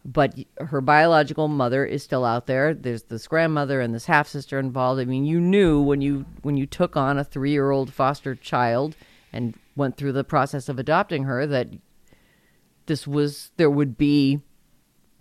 but 0.06 0.34
her 0.58 0.82
biological 0.82 1.48
mother 1.48 1.86
is 1.86 2.04
still 2.04 2.26
out 2.26 2.48
there. 2.48 2.74
There's 2.74 3.04
this 3.04 3.28
grandmother 3.28 3.82
and 3.82 3.94
this 3.94 4.06
half 4.06 4.28
sister 4.28 4.60
involved. 4.60 5.02
I 5.02 5.06
mean, 5.06 5.26
you 5.26 5.40
knew 5.40 5.82
when 5.82 6.02
you 6.02 6.26
when 6.42 6.58
you 6.58 6.66
took 6.66 6.98
on 6.98 7.18
a 7.18 7.26
3-year-old 7.26 7.94
foster 7.94 8.36
child 8.36 8.96
and 9.34 9.56
went 9.76 9.98
through 9.98 10.14
the 10.14 10.24
process 10.24 10.70
of 10.70 10.80
adopting 10.80 11.24
her 11.24 11.46
that 11.46 11.70
this 12.86 13.06
was 13.06 13.52
there 13.58 13.70
would 13.70 13.98
be 13.98 14.40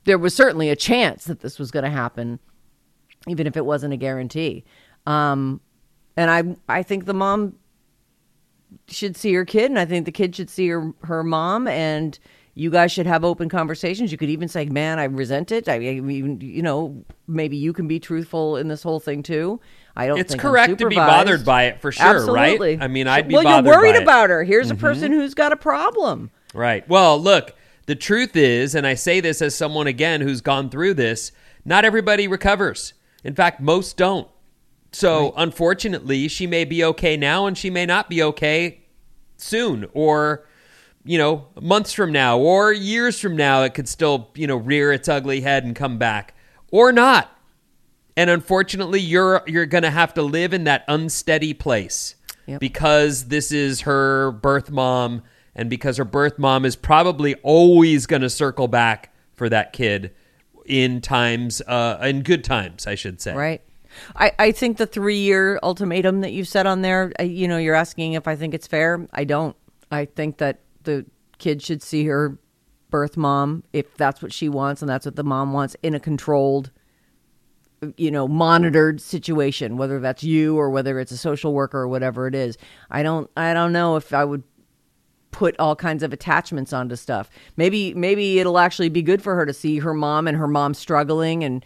there 0.04 0.18
was 0.18 0.34
certainly 0.34 0.70
a 0.70 0.76
chance 0.76 1.25
that 1.25 1.40
this 1.40 1.58
was 1.58 1.70
going 1.70 1.84
to 1.84 1.90
happen 1.90 2.38
even 3.28 3.46
if 3.46 3.56
it 3.56 3.64
wasn't 3.64 3.92
a 3.92 3.96
guarantee. 3.96 4.64
Um 5.04 5.60
and 6.16 6.30
i 6.30 6.78
i 6.78 6.82
think 6.82 7.04
the 7.04 7.14
mom 7.14 7.54
should 8.88 9.16
see 9.16 9.32
her 9.34 9.44
kid 9.44 9.70
and 9.70 9.78
i 9.78 9.84
think 9.84 10.04
the 10.04 10.12
kid 10.12 10.34
should 10.34 10.50
see 10.50 10.68
her 10.68 10.92
her 11.02 11.22
mom 11.22 11.68
and 11.68 12.18
you 12.58 12.70
guys 12.70 12.90
should 12.90 13.06
have 13.06 13.22
open 13.22 13.48
conversations. 13.50 14.10
You 14.10 14.18
could 14.18 14.30
even 14.30 14.48
say 14.48 14.64
man 14.64 14.98
i 14.98 15.04
resent 15.04 15.52
it. 15.52 15.68
I 15.68 15.78
mean 15.78 16.40
you 16.40 16.62
know 16.62 17.04
maybe 17.28 17.56
you 17.56 17.72
can 17.72 17.86
be 17.86 18.00
truthful 18.00 18.56
in 18.56 18.66
this 18.66 18.82
whole 18.82 18.98
thing 18.98 19.22
too. 19.22 19.60
I 19.94 20.06
don't 20.06 20.18
It's 20.18 20.34
correct 20.34 20.78
to 20.78 20.88
be 20.88 20.96
bothered 20.96 21.44
by 21.44 21.64
it 21.64 21.80
for 21.80 21.92
sure, 21.92 22.32
right? 22.32 22.78
I 22.80 22.88
mean, 22.88 23.06
I'd 23.06 23.28
be 23.28 23.34
well 23.34 23.44
you're 23.44 23.62
worried 23.62 23.96
about 23.96 24.30
her. 24.30 24.42
Here's 24.42 24.70
a 24.70 24.75
mm-hmm. 24.75 24.80
person 24.80 25.12
who's 25.12 25.34
got 25.34 25.52
a 25.52 25.56
problem. 25.56 26.30
Right. 26.52 26.86
Well, 26.88 27.18
look, 27.18 27.54
the 27.86 27.94
truth 27.94 28.36
is, 28.36 28.75
and 28.75 28.86
I 28.86 28.94
say 28.94 29.20
this 29.20 29.40
as 29.40 29.54
someone 29.54 29.86
again 29.86 30.20
who's 30.20 30.40
gone 30.40 30.70
through 30.70 30.94
this, 30.94 31.32
not 31.64 31.84
everybody 31.84 32.26
recovers. 32.26 32.94
In 33.22 33.34
fact, 33.34 33.60
most 33.60 33.96
don't. 33.96 34.28
So, 34.92 35.34
unfortunately, 35.36 36.28
she 36.28 36.46
may 36.46 36.64
be 36.64 36.82
okay 36.82 37.16
now 37.16 37.44
and 37.46 37.58
she 37.58 37.68
may 37.68 37.84
not 37.84 38.08
be 38.08 38.22
okay 38.22 38.80
soon 39.36 39.86
or 39.92 40.46
you 41.06 41.18
know, 41.18 41.46
months 41.60 41.92
from 41.92 42.12
now 42.12 42.38
or 42.38 42.72
years 42.72 43.18
from 43.20 43.36
now 43.36 43.62
it 43.62 43.75
could 43.75 43.88
still, 43.88 44.30
you 44.34 44.46
know, 44.46 44.56
rear 44.56 44.92
its 44.92 45.08
ugly 45.08 45.40
head 45.40 45.64
and 45.64 45.75
come 45.75 45.98
back 45.98 46.34
or 46.70 46.92
not. 46.92 47.30
And 48.16 48.30
unfortunately, 48.30 49.00
you're 49.00 49.42
you're 49.46 49.66
going 49.66 49.82
to 49.84 49.90
have 49.90 50.14
to 50.14 50.22
live 50.22 50.52
in 50.54 50.64
that 50.64 50.84
unsteady 50.88 51.54
place 51.54 52.14
Yep. 52.46 52.60
because 52.60 53.25
this 53.25 53.50
is 53.50 53.80
her 53.82 54.30
birth 54.30 54.70
mom 54.70 55.22
and 55.54 55.68
because 55.68 55.96
her 55.96 56.04
birth 56.04 56.38
mom 56.38 56.64
is 56.64 56.76
probably 56.76 57.34
always 57.36 58.06
going 58.06 58.22
to 58.22 58.30
circle 58.30 58.68
back 58.68 59.12
for 59.34 59.48
that 59.48 59.72
kid 59.72 60.12
in 60.64 61.00
times 61.00 61.60
uh 61.62 61.98
in 62.02 62.22
good 62.22 62.44
times, 62.44 62.86
I 62.86 62.94
should 62.94 63.20
say. 63.20 63.34
Right. 63.34 63.62
I, 64.14 64.32
I 64.38 64.52
think 64.52 64.76
the 64.76 64.86
three 64.86 65.18
year 65.18 65.58
ultimatum 65.62 66.20
that 66.20 66.32
you've 66.32 66.48
set 66.48 66.66
on 66.66 66.82
there, 66.82 67.12
you 67.20 67.48
know, 67.48 67.58
you're 67.58 67.75
asking 67.75 68.12
if 68.12 68.28
I 68.28 68.36
think 68.36 68.54
it's 68.54 68.66
fair. 68.66 69.06
I 69.12 69.25
don't. 69.25 69.56
I 69.90 70.04
think 70.04 70.38
that 70.38 70.60
the 70.87 71.07
kid 71.38 71.62
should 71.62 71.83
see 71.83 72.07
her 72.07 72.38
birth 72.90 73.16
mom 73.16 73.62
if 73.73 73.95
that's 73.97 74.23
what 74.23 74.33
she 74.33 74.49
wants 74.49 74.81
and 74.81 74.88
that's 74.88 75.05
what 75.05 75.16
the 75.16 75.25
mom 75.25 75.52
wants 75.52 75.76
in 75.83 75.95
a 75.95 76.00
controlled, 76.00 76.71
you 77.97 78.11
know, 78.11 78.26
monitored 78.26 79.00
situation, 79.00 79.76
whether 79.76 80.00
that's 80.00 80.25
you 80.25 80.57
or 80.57 80.71
whether 80.71 80.99
it's 80.99 81.12
a 81.12 81.16
social 81.16 81.52
worker 81.52 81.81
or 81.81 81.88
whatever 81.88 82.26
it 82.26 82.35
is. 82.35 82.57
I 82.90 83.02
don't. 83.02 83.31
I 83.37 83.52
don't 83.52 83.73
know 83.73 83.97
if 83.97 84.14
I 84.14 84.25
would 84.25 84.43
put 85.31 85.55
all 85.59 85.76
kinds 85.76 86.02
of 86.02 86.14
attachments 86.14 86.73
onto 86.73 86.97
stuff. 86.97 87.28
Maybe 87.57 87.93
maybe 87.93 88.38
it'll 88.38 88.59
actually 88.59 88.88
be 88.88 89.02
good 89.02 89.21
for 89.21 89.35
her 89.35 89.45
to 89.45 89.52
see 89.52 89.81
her 89.81 89.93
mom 89.93 90.26
and 90.26 90.37
her 90.38 90.49
mom 90.49 90.73
struggling 90.73 91.45
and 91.45 91.64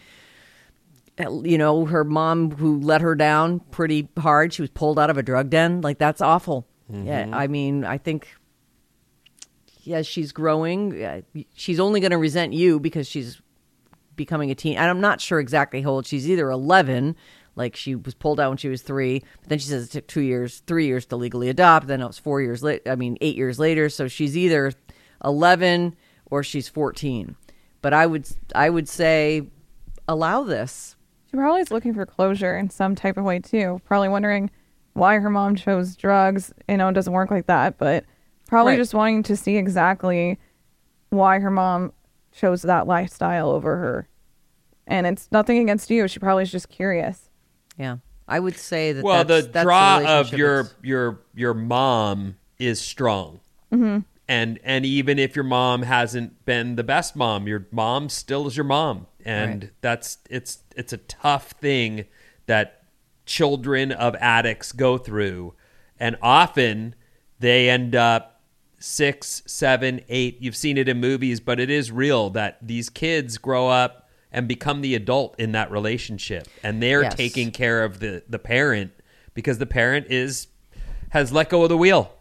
you 1.45 1.59
know 1.59 1.85
her 1.85 2.03
mom 2.03 2.50
who 2.50 2.81
let 2.81 3.00
her 3.00 3.15
down 3.15 3.61
pretty 3.71 4.09
hard. 4.19 4.53
She 4.53 4.62
was 4.62 4.71
pulled 4.71 4.99
out 4.99 5.11
of 5.11 5.19
a 5.19 5.23
drug 5.23 5.50
den. 5.50 5.83
Like 5.83 5.99
that's 5.99 6.21
awful. 6.21 6.67
Yeah, 6.89 7.25
mm-hmm. 7.25 7.35
I 7.35 7.47
mean, 7.47 7.85
I 7.85 7.99
think 7.99 8.35
as 9.93 10.07
she's 10.07 10.33
growing, 10.33 11.25
she's 11.55 11.81
only 11.81 12.01
going 12.01 12.11
to 12.11 12.19
resent 12.19 12.53
you 12.53 12.81
because 12.81 13.07
she's 13.07 13.41
becoming 14.17 14.51
a 14.51 14.55
teen. 14.55 14.77
And 14.77 14.91
I'm 14.91 15.01
not 15.01 15.21
sure 15.21 15.41
exactly 15.41 15.83
how 15.83 15.91
old 15.91 16.07
she's 16.07 16.29
either 16.29 16.51
11, 16.51 17.17
like 17.57 17.77
she 17.77 17.95
was 17.95 18.15
pulled 18.15 18.39
out 18.41 18.51
when 18.51 18.59
she 18.59 18.69
was 18.69 18.83
three, 18.83 19.23
but 19.41 19.49
then 19.49 19.59
she 19.59 19.69
says 19.69 19.87
it 19.87 19.91
took 19.91 20.07
two 20.07 20.21
years, 20.21 20.63
three 20.67 20.87
years 20.87 21.07
to 21.07 21.17
legally 21.17 21.49
adopt. 21.49 21.87
Then 21.87 22.01
it 22.01 22.07
was 22.07 22.19
four 22.19 22.41
years 22.41 22.63
late. 22.63 22.83
I 22.87 22.95
mean, 22.95 23.17
eight 23.21 23.37
years 23.37 23.59
later. 23.59 23.89
So 23.89 24.09
she's 24.09 24.37
either 24.37 24.73
11 25.25 25.97
or 26.31 26.43
she's 26.43 26.69
14. 26.69 27.37
But 27.83 27.95
I 27.95 28.07
would, 28.07 28.29
I 28.55 28.69
would 28.71 28.89
say, 28.89 29.49
allow 30.07 30.45
this. 30.45 30.97
She 31.31 31.37
probably 31.37 31.61
is 31.61 31.71
looking 31.71 31.95
for 31.95 32.05
closure 32.05 32.57
in 32.57 32.71
some 32.71 32.95
type 32.95 33.17
of 33.17 33.25
way 33.25 33.39
too. 33.39 33.81
Probably 33.85 34.09
wondering 34.09 34.51
why 34.95 35.19
her 35.19 35.31
mom 35.31 35.57
chose 35.57 35.97
drugs. 35.97 36.53
You 36.69 36.77
know, 36.77 36.89
it 36.89 36.93
doesn't 36.93 37.13
work 37.13 37.31
like 37.31 37.47
that, 37.47 37.79
but 37.79 38.05
probably 38.50 38.73
Right. 38.73 38.78
just 38.78 38.92
wanting 38.95 39.23
to 39.25 39.37
see 39.37 39.57
exactly 39.57 40.38
why 41.11 41.38
her 41.38 41.50
mom 41.50 41.92
chose 42.33 42.62
that 42.62 42.87
lifestyle 42.87 43.50
over 43.50 43.76
her. 43.76 44.09
And 44.87 45.07
it's 45.07 45.28
nothing 45.30 45.59
against 45.59 45.88
you. 45.90 46.09
She 46.09 46.19
probably 46.19 46.42
is 46.42 46.50
just 46.52 46.69
curious. 46.69 47.30
Yeah, 47.78 47.99
I 48.28 48.40
would 48.40 48.57
say 48.57 48.92
that. 48.92 49.04
well, 49.04 49.25
that's, 49.25 49.47
the 49.47 49.52
that's 49.52 49.64
draw 49.64 50.02
of 50.04 50.33
your 50.33 50.61
it's- 50.61 50.75
your 50.83 51.21
your 51.35 51.54
mom 51.54 52.37
is 52.59 52.80
strong, 52.80 53.40
Mm-hmm. 53.73 54.00
and 54.28 54.59
and 54.64 54.85
even 54.85 55.19
if 55.19 55.35
your 55.37 55.45
mom 55.45 55.83
hasn't 55.83 56.45
been 56.45 56.75
the 56.76 56.83
best 56.85 57.14
mom, 57.16 57.47
your 57.47 57.66
mom 57.71 58.09
still 58.09 58.47
is 58.49 58.57
your 58.57 58.64
mom, 58.64 59.07
and 59.25 59.62
Right. 59.64 59.73
that's 59.80 60.19
it's 60.28 60.59
it's 60.76 60.92
a 60.92 60.99
tough 60.99 61.52
thing 61.52 62.04
that 62.47 62.83
children 63.26 63.92
of 63.92 64.16
addicts 64.16 64.73
go 64.73 64.99
through, 64.99 65.54
and 66.00 66.16
often 66.21 66.95
they 67.38 67.71
end 67.71 67.95
up 67.95 68.39
six, 68.81 69.43
seven, 69.47 70.01
eight. 70.09 70.39
You've 70.41 70.57
seen 70.57 70.77
it 70.79 70.89
in 70.89 70.99
movies, 70.99 71.39
but 71.39 71.61
it 71.61 71.71
is 71.71 71.93
real 71.93 72.31
that 72.31 72.59
these 72.61 72.89
kids 72.89 73.39
grow 73.39 73.69
up 73.69 74.09
and 74.33 74.49
become 74.49 74.81
the 74.81 74.95
adult 74.95 75.39
in 75.39 75.53
that 75.53 75.71
relationship, 75.71 76.49
and 76.63 76.83
they're 76.83 77.03
Yes. 77.03 77.15
taking 77.15 77.51
care 77.53 77.85
of 77.85 78.01
the 78.01 78.23
the 78.29 78.39
parent 78.39 78.93
because 79.35 79.59
the 79.59 79.67
parent 79.67 80.07
is 80.11 80.49
has 81.11 81.33
let 81.33 81.49
go 81.51 81.63
of 81.63 81.69
the 81.69 81.77
wheel 81.77 82.13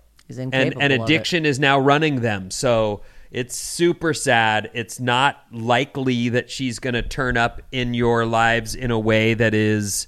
and 0.53 0.73
and 0.81 0.93
addiction 1.03 1.45
is 1.45 1.59
now 1.59 1.79
running 1.79 2.21
them 2.21 2.49
so 2.51 3.01
it's 3.31 3.55
super 3.55 4.13
sad 4.13 4.69
it's 4.73 4.99
not 4.99 5.43
likely 5.51 6.29
that 6.29 6.49
she's 6.49 6.79
going 6.79 6.93
to 6.93 7.01
turn 7.01 7.37
up 7.37 7.61
in 7.71 7.93
your 7.93 8.25
lives 8.25 8.73
in 8.75 8.89
a 8.91 8.97
way 8.99 9.33
that 9.35 9.53
is 9.53 10.07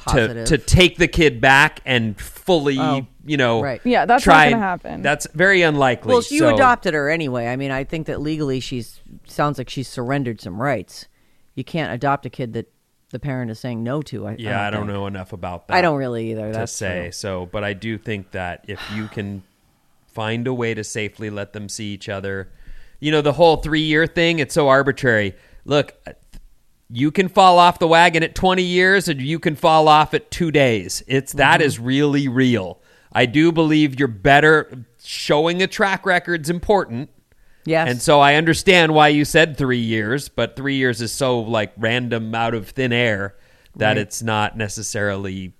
To, 0.00 0.04
Positive. 0.10 0.46
to 0.48 0.58
take 0.58 0.96
the 0.98 1.08
kid 1.08 1.40
back 1.40 1.80
and 1.84 2.18
fully 2.20 2.78
Oh, 2.78 3.06
you 3.24 3.36
know 3.36 3.62
right. 3.62 3.80
Yeah, 3.84 4.06
that's 4.06 4.24
try 4.24 4.46
not 4.46 4.50
gonna 4.52 4.62
happen. 4.62 5.02
that's 5.02 5.26
very 5.34 5.62
unlikely 5.62 6.08
Well, 6.12 6.22
you 6.30 6.38
so- 6.40 6.54
adopted 6.54 6.94
her 6.94 7.08
anyway. 7.10 7.46
I 7.48 7.56
mean, 7.56 7.70
I 7.70 7.84
think 7.84 8.06
that 8.06 8.20
legally 8.20 8.60
she's 8.60 9.00
sounds 9.26 9.58
like 9.58 9.68
she's 9.68 9.88
surrendered 9.88 10.40
some 10.40 10.60
rights. 10.60 11.06
You 11.54 11.64
can't 11.64 11.92
adopt 11.92 12.24
a 12.26 12.30
kid 12.30 12.52
that 12.54 12.72
the 13.10 13.18
parent 13.18 13.50
is 13.50 13.58
saying 13.58 13.82
no 13.82 14.02
to. 14.02 14.28
I, 14.28 14.36
yeah 14.38 14.64
i 14.66 14.70
don't 14.70 14.82
think. 14.82 14.92
know 14.92 15.06
enough 15.08 15.32
about 15.32 15.66
that 15.68 15.74
I 15.76 15.82
don't 15.82 15.96
really 15.98 16.30
either. 16.30 16.52
to 16.52 16.58
That's 16.58 16.72
say 16.72 17.02
true. 17.06 17.12
so 17.12 17.46
but 17.46 17.64
i 17.64 17.72
do 17.72 17.98
think 17.98 18.30
that 18.30 18.64
if 18.68 18.80
you 18.94 19.08
can 19.08 19.42
find 20.06 20.46
a 20.46 20.54
way 20.54 20.74
to 20.74 20.84
safely 20.84 21.28
let 21.28 21.52
them 21.52 21.68
see 21.68 21.92
each 21.92 22.08
other 22.08 22.50
you 23.00 23.10
know 23.10 23.20
the 23.20 23.32
whole 23.32 23.56
three 23.56 23.80
year 23.82 24.06
thing 24.06 24.38
it's 24.38 24.54
so 24.54 24.68
arbitrary 24.68 25.34
look 25.64 25.92
you 26.92 27.10
can 27.10 27.28
fall 27.28 27.58
off 27.58 27.78
the 27.78 27.86
wagon 27.86 28.22
at 28.22 28.34
20 28.34 28.62
years 28.62 29.08
and 29.08 29.20
you 29.20 29.38
can 29.38 29.54
fall 29.54 29.86
off 29.88 30.12
at 30.14 30.30
two 30.30 30.50
days 30.50 31.02
it's 31.06 31.32
that 31.34 31.60
Mm-hmm. 31.60 31.66
is 31.66 31.78
really 31.78 32.26
real 32.28 32.80
i 33.12 33.26
do 33.26 33.52
believe 33.52 33.98
you're 33.98 34.08
better 34.08 34.84
showing 35.02 35.62
a 35.62 35.66
track 35.66 36.04
record's 36.06 36.50
important 36.50 37.10
Yes. 37.66 37.90
and 37.90 38.00
so 38.02 38.20
I 38.20 38.36
understand 38.36 38.94
why 38.94 39.08
you 39.08 39.26
said 39.26 39.58
three 39.58 39.78
years, 39.78 40.30
but 40.30 40.56
three 40.56 40.76
years 40.76 41.02
is 41.02 41.12
so 41.12 41.40
like 41.40 41.72
random 41.76 42.34
out 42.34 42.54
of 42.54 42.70
thin 42.70 42.90
air 42.90 43.36
that 43.76 43.88
Right. 43.88 43.98
it's 43.98 44.22
not 44.22 44.56
necessarily 44.56 45.52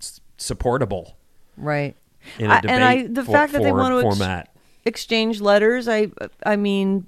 s- 0.00 0.20
supportable 0.38 1.16
right. 1.56 1.96
in 2.38 2.50
a 2.52 2.54
I- 2.54 2.60
debate 2.60 2.74
and 2.74 2.84
I, 2.84 3.06
the 3.08 3.24
for- 3.24 3.32
fact 3.32 3.52
that 3.52 3.64
they 3.64 3.72
want 3.72 4.00
to 4.00 4.24
ex- 4.24 4.48
exchange 4.86 5.40
letters, 5.40 5.88
I, 5.88 6.12
I 6.46 6.54
mean, 6.54 7.06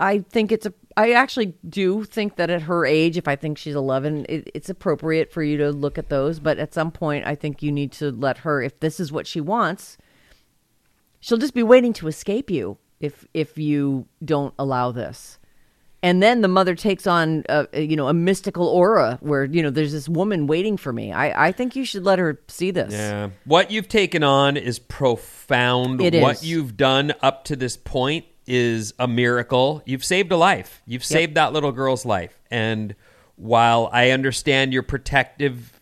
I 0.00 0.20
think 0.20 0.52
it's 0.52 0.66
a. 0.66 0.74
I 0.96 1.12
actually 1.12 1.54
do 1.68 2.04
think 2.04 2.36
that 2.36 2.50
at 2.50 2.62
her 2.62 2.84
age, 2.84 3.16
if 3.16 3.26
I 3.26 3.34
think 3.36 3.56
she's 3.56 3.74
11, 3.74 4.26
it, 4.28 4.50
it's 4.54 4.68
appropriate 4.68 5.32
for 5.32 5.42
you 5.42 5.56
to 5.58 5.70
look 5.70 5.96
at 5.96 6.10
those. 6.10 6.38
But 6.38 6.58
at 6.58 6.74
some 6.74 6.90
point, 6.90 7.26
I 7.26 7.34
think 7.34 7.62
you 7.62 7.72
need 7.72 7.92
to 7.92 8.10
let 8.10 8.38
her, 8.38 8.60
if 8.60 8.78
this 8.80 9.00
is 9.00 9.10
what 9.10 9.26
she 9.26 9.40
wants, 9.40 9.96
she'll 11.20 11.38
just 11.38 11.54
be 11.54 11.62
waiting 11.62 11.92
to 11.94 12.08
escape 12.08 12.50
you 12.50 12.78
if 13.00 13.26
if 13.32 13.56
you 13.56 14.06
don't 14.24 14.54
allow 14.58 14.92
this. 14.92 15.38
And 16.04 16.20
then 16.20 16.40
the 16.40 16.48
mother 16.48 16.74
takes 16.74 17.06
on, 17.06 17.44
a, 17.48 17.68
a, 17.72 17.80
you 17.80 17.94
know, 17.94 18.08
a 18.08 18.12
mystical 18.12 18.66
aura 18.66 19.18
where 19.20 19.44
you 19.44 19.62
know 19.62 19.70
there's 19.70 19.92
this 19.92 20.08
woman 20.08 20.48
waiting 20.48 20.76
for 20.76 20.92
me. 20.92 21.12
I, 21.12 21.48
I 21.48 21.52
think 21.52 21.76
you 21.76 21.84
should 21.84 22.04
let 22.04 22.18
her 22.18 22.40
see 22.48 22.72
this. 22.72 22.92
Yeah. 22.92 23.30
What 23.44 23.70
you've 23.70 23.88
taken 23.88 24.24
on 24.24 24.56
is 24.56 24.80
profound. 24.80 26.00
It 26.00 26.20
what 26.20 26.36
is. 26.36 26.44
you've 26.44 26.76
done 26.76 27.12
up 27.22 27.44
to 27.44 27.56
this 27.56 27.76
point 27.76 28.26
is 28.46 28.94
a 28.98 29.08
miracle. 29.08 29.82
You've 29.86 30.04
saved 30.04 30.32
a 30.32 30.36
life. 30.36 30.82
You've 30.86 31.04
saved 31.04 31.34
that 31.36 31.52
little 31.52 31.72
girl's 31.72 32.04
life. 32.04 32.40
And 32.50 32.94
while 33.36 33.88
I 33.92 34.10
understand 34.10 34.72
your 34.72 34.82
protective, 34.82 35.80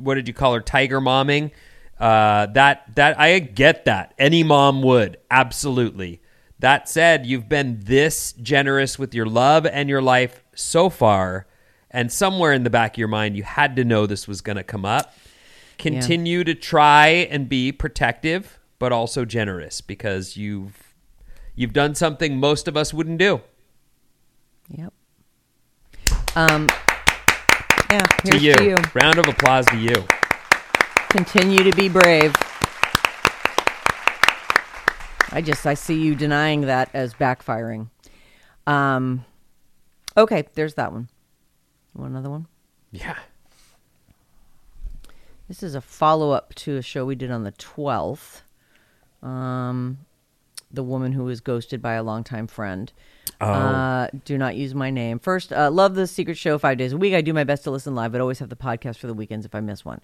what 0.00 0.14
did 0.14 0.28
you 0.28 0.34
call 0.34 0.54
her, 0.54 0.60
tiger 0.60 1.00
momming? 1.00 1.52
Uh, 1.98 2.46
that 2.46 2.94
that 2.96 3.18
I 3.18 3.38
get 3.38 3.86
that. 3.86 4.14
Any 4.18 4.42
mom 4.42 4.82
would 4.82 5.16
absolutely. 5.30 6.20
That 6.58 6.88
said, 6.88 7.26
you've 7.26 7.48
been 7.48 7.80
this 7.80 8.32
generous 8.32 8.98
with 8.98 9.14
your 9.14 9.26
love 9.26 9.66
and 9.66 9.88
your 9.88 10.02
life 10.02 10.42
so 10.54 10.88
far, 10.88 11.46
and 11.90 12.10
somewhere 12.10 12.52
in 12.52 12.64
the 12.64 12.70
back 12.70 12.94
of 12.94 12.98
your 12.98 13.08
mind, 13.08 13.36
you 13.36 13.42
had 13.42 13.76
to 13.76 13.84
know 13.84 14.06
this 14.06 14.26
was 14.26 14.40
going 14.40 14.56
to 14.56 14.62
come 14.62 14.84
up 14.84 15.14
continue 15.78 16.44
to 16.44 16.54
try 16.54 17.08
and 17.08 17.48
be 17.48 17.72
protective 17.72 18.58
but 18.78 18.92
also 18.92 19.24
generous 19.24 19.80
because 19.80 20.36
you've 20.36 20.85
you've 21.56 21.72
done 21.72 21.94
something 21.94 22.38
most 22.38 22.68
of 22.68 22.76
us 22.76 22.94
wouldn't 22.94 23.18
do 23.18 23.40
Yep. 24.68 24.92
Um. 26.36 26.68
Yeah. 27.90 27.98
to 28.00 28.38
you. 28.38 28.54
to 28.54 28.64
you. 28.64 28.76
round 28.94 29.18
of 29.18 29.26
applause 29.28 29.64
to 29.66 29.76
you 29.78 30.04
Continue 31.08 31.62
to 31.62 31.74
be 31.76 31.88
brave. 31.88 32.34
I 35.32 35.40
just 35.42 35.64
I 35.66 35.74
see 35.74 36.00
you 36.00 36.14
denying 36.14 36.62
that 36.62 36.90
as 36.94 37.14
backfiring. 37.14 37.88
Um. 38.66 39.24
Okay, 40.16 40.44
there's 40.54 40.74
that 40.74 40.92
one. 40.92 41.08
Want 41.94 42.10
another 42.10 42.30
one? 42.30 42.46
yeah 42.90 43.16
This 45.48 45.62
is 45.62 45.74
a 45.74 45.80
follow 45.80 46.30
up 46.32 46.54
to 46.56 46.76
a 46.76 46.82
show 46.82 47.04
we 47.06 47.14
did 47.14 47.30
on 47.30 47.44
the 47.44 47.52
12th. 47.52 48.42
Um, 49.22 49.98
the 50.70 50.82
woman 50.82 51.12
who 51.12 51.24
was 51.24 51.40
ghosted 51.40 51.80
by 51.80 51.94
a 51.94 52.02
longtime 52.02 52.46
friend. 52.46 52.92
Oh. 53.40 53.46
Uh, 53.46 54.08
do 54.24 54.36
not 54.38 54.56
use 54.56 54.74
my 54.74 54.90
name. 54.90 55.18
First, 55.18 55.52
uh, 55.52 55.70
love 55.70 55.94
the 55.94 56.06
secret 56.06 56.36
show 56.36 56.58
five 56.58 56.78
days 56.78 56.92
a 56.92 56.96
week. 56.96 57.14
I 57.14 57.20
do 57.20 57.32
my 57.32 57.44
best 57.44 57.64
to 57.64 57.70
listen 57.70 57.94
live, 57.94 58.12
but 58.12 58.20
always 58.20 58.38
have 58.40 58.48
the 58.48 58.56
podcast 58.56 58.96
for 58.98 59.06
the 59.06 59.14
weekends 59.14 59.46
if 59.46 59.54
I 59.54 59.60
miss 59.60 59.84
one. 59.84 60.00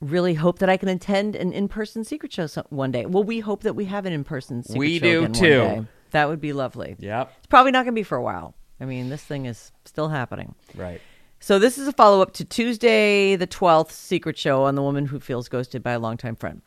Really 0.00 0.34
hope 0.34 0.60
that 0.60 0.70
I 0.70 0.76
can 0.76 0.88
attend 0.88 1.36
an 1.36 1.52
in 1.52 1.68
person 1.68 2.04
secret 2.04 2.32
show 2.32 2.46
some, 2.46 2.64
one 2.70 2.90
day. 2.90 3.04
Well, 3.06 3.24
we 3.24 3.40
hope 3.40 3.62
that 3.64 3.74
we 3.74 3.84
have 3.86 4.06
an 4.06 4.12
in 4.12 4.24
person 4.24 4.62
secret 4.62 4.78
We 4.78 4.98
show 4.98 5.02
do 5.04 5.18
again 5.18 5.32
one 5.32 5.32
too. 5.32 5.48
day. 5.82 5.84
That 6.12 6.28
would 6.28 6.40
be 6.40 6.52
lovely. 6.52 6.96
yep 6.98 7.32
It's 7.38 7.46
probably 7.46 7.70
not 7.72 7.84
going 7.84 7.94
to 7.94 7.98
be 7.98 8.02
for 8.02 8.16
a 8.16 8.22
while. 8.22 8.54
I 8.80 8.84
mean, 8.86 9.10
this 9.10 9.22
thing 9.22 9.44
is 9.46 9.72
still 9.84 10.08
happening. 10.08 10.54
right 10.74 11.00
So 11.38 11.58
this 11.58 11.76
is 11.78 11.86
a 11.86 11.92
follow 11.92 12.22
up 12.22 12.32
to 12.34 12.44
Tuesday 12.44 13.36
the 13.36 13.46
12th 13.46 13.90
secret 13.92 14.38
show 14.38 14.64
on 14.64 14.74
the 14.74 14.82
woman 14.82 15.06
who 15.06 15.20
feels 15.20 15.48
ghosted 15.48 15.82
by 15.82 15.92
a 15.92 15.98
longtime 15.98 16.36
friend. 16.36 16.62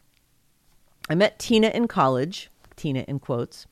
I 1.10 1.16
met 1.16 1.40
Tina 1.40 1.68
in 1.70 1.88
college, 1.88 2.50
Tina 2.76 3.06
in 3.08 3.20
quotes. 3.20 3.68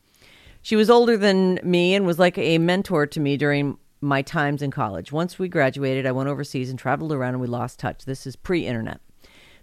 She 0.61 0.75
was 0.75 0.89
older 0.89 1.17
than 1.17 1.59
me 1.63 1.95
and 1.95 2.05
was 2.05 2.19
like 2.19 2.37
a 2.37 2.57
mentor 2.57 3.07
to 3.07 3.19
me 3.19 3.37
during 3.37 3.77
my 3.99 4.21
times 4.21 4.61
in 4.61 4.71
college. 4.71 5.11
Once 5.11 5.39
we 5.39 5.47
graduated, 5.47 6.05
I 6.05 6.11
went 6.11 6.29
overseas 6.29 6.69
and 6.69 6.77
traveled 6.77 7.11
around 7.11 7.33
and 7.33 7.41
we 7.41 7.47
lost 7.47 7.79
touch. 7.79 8.05
This 8.05 8.27
is 8.27 8.35
pre-internet. 8.35 8.99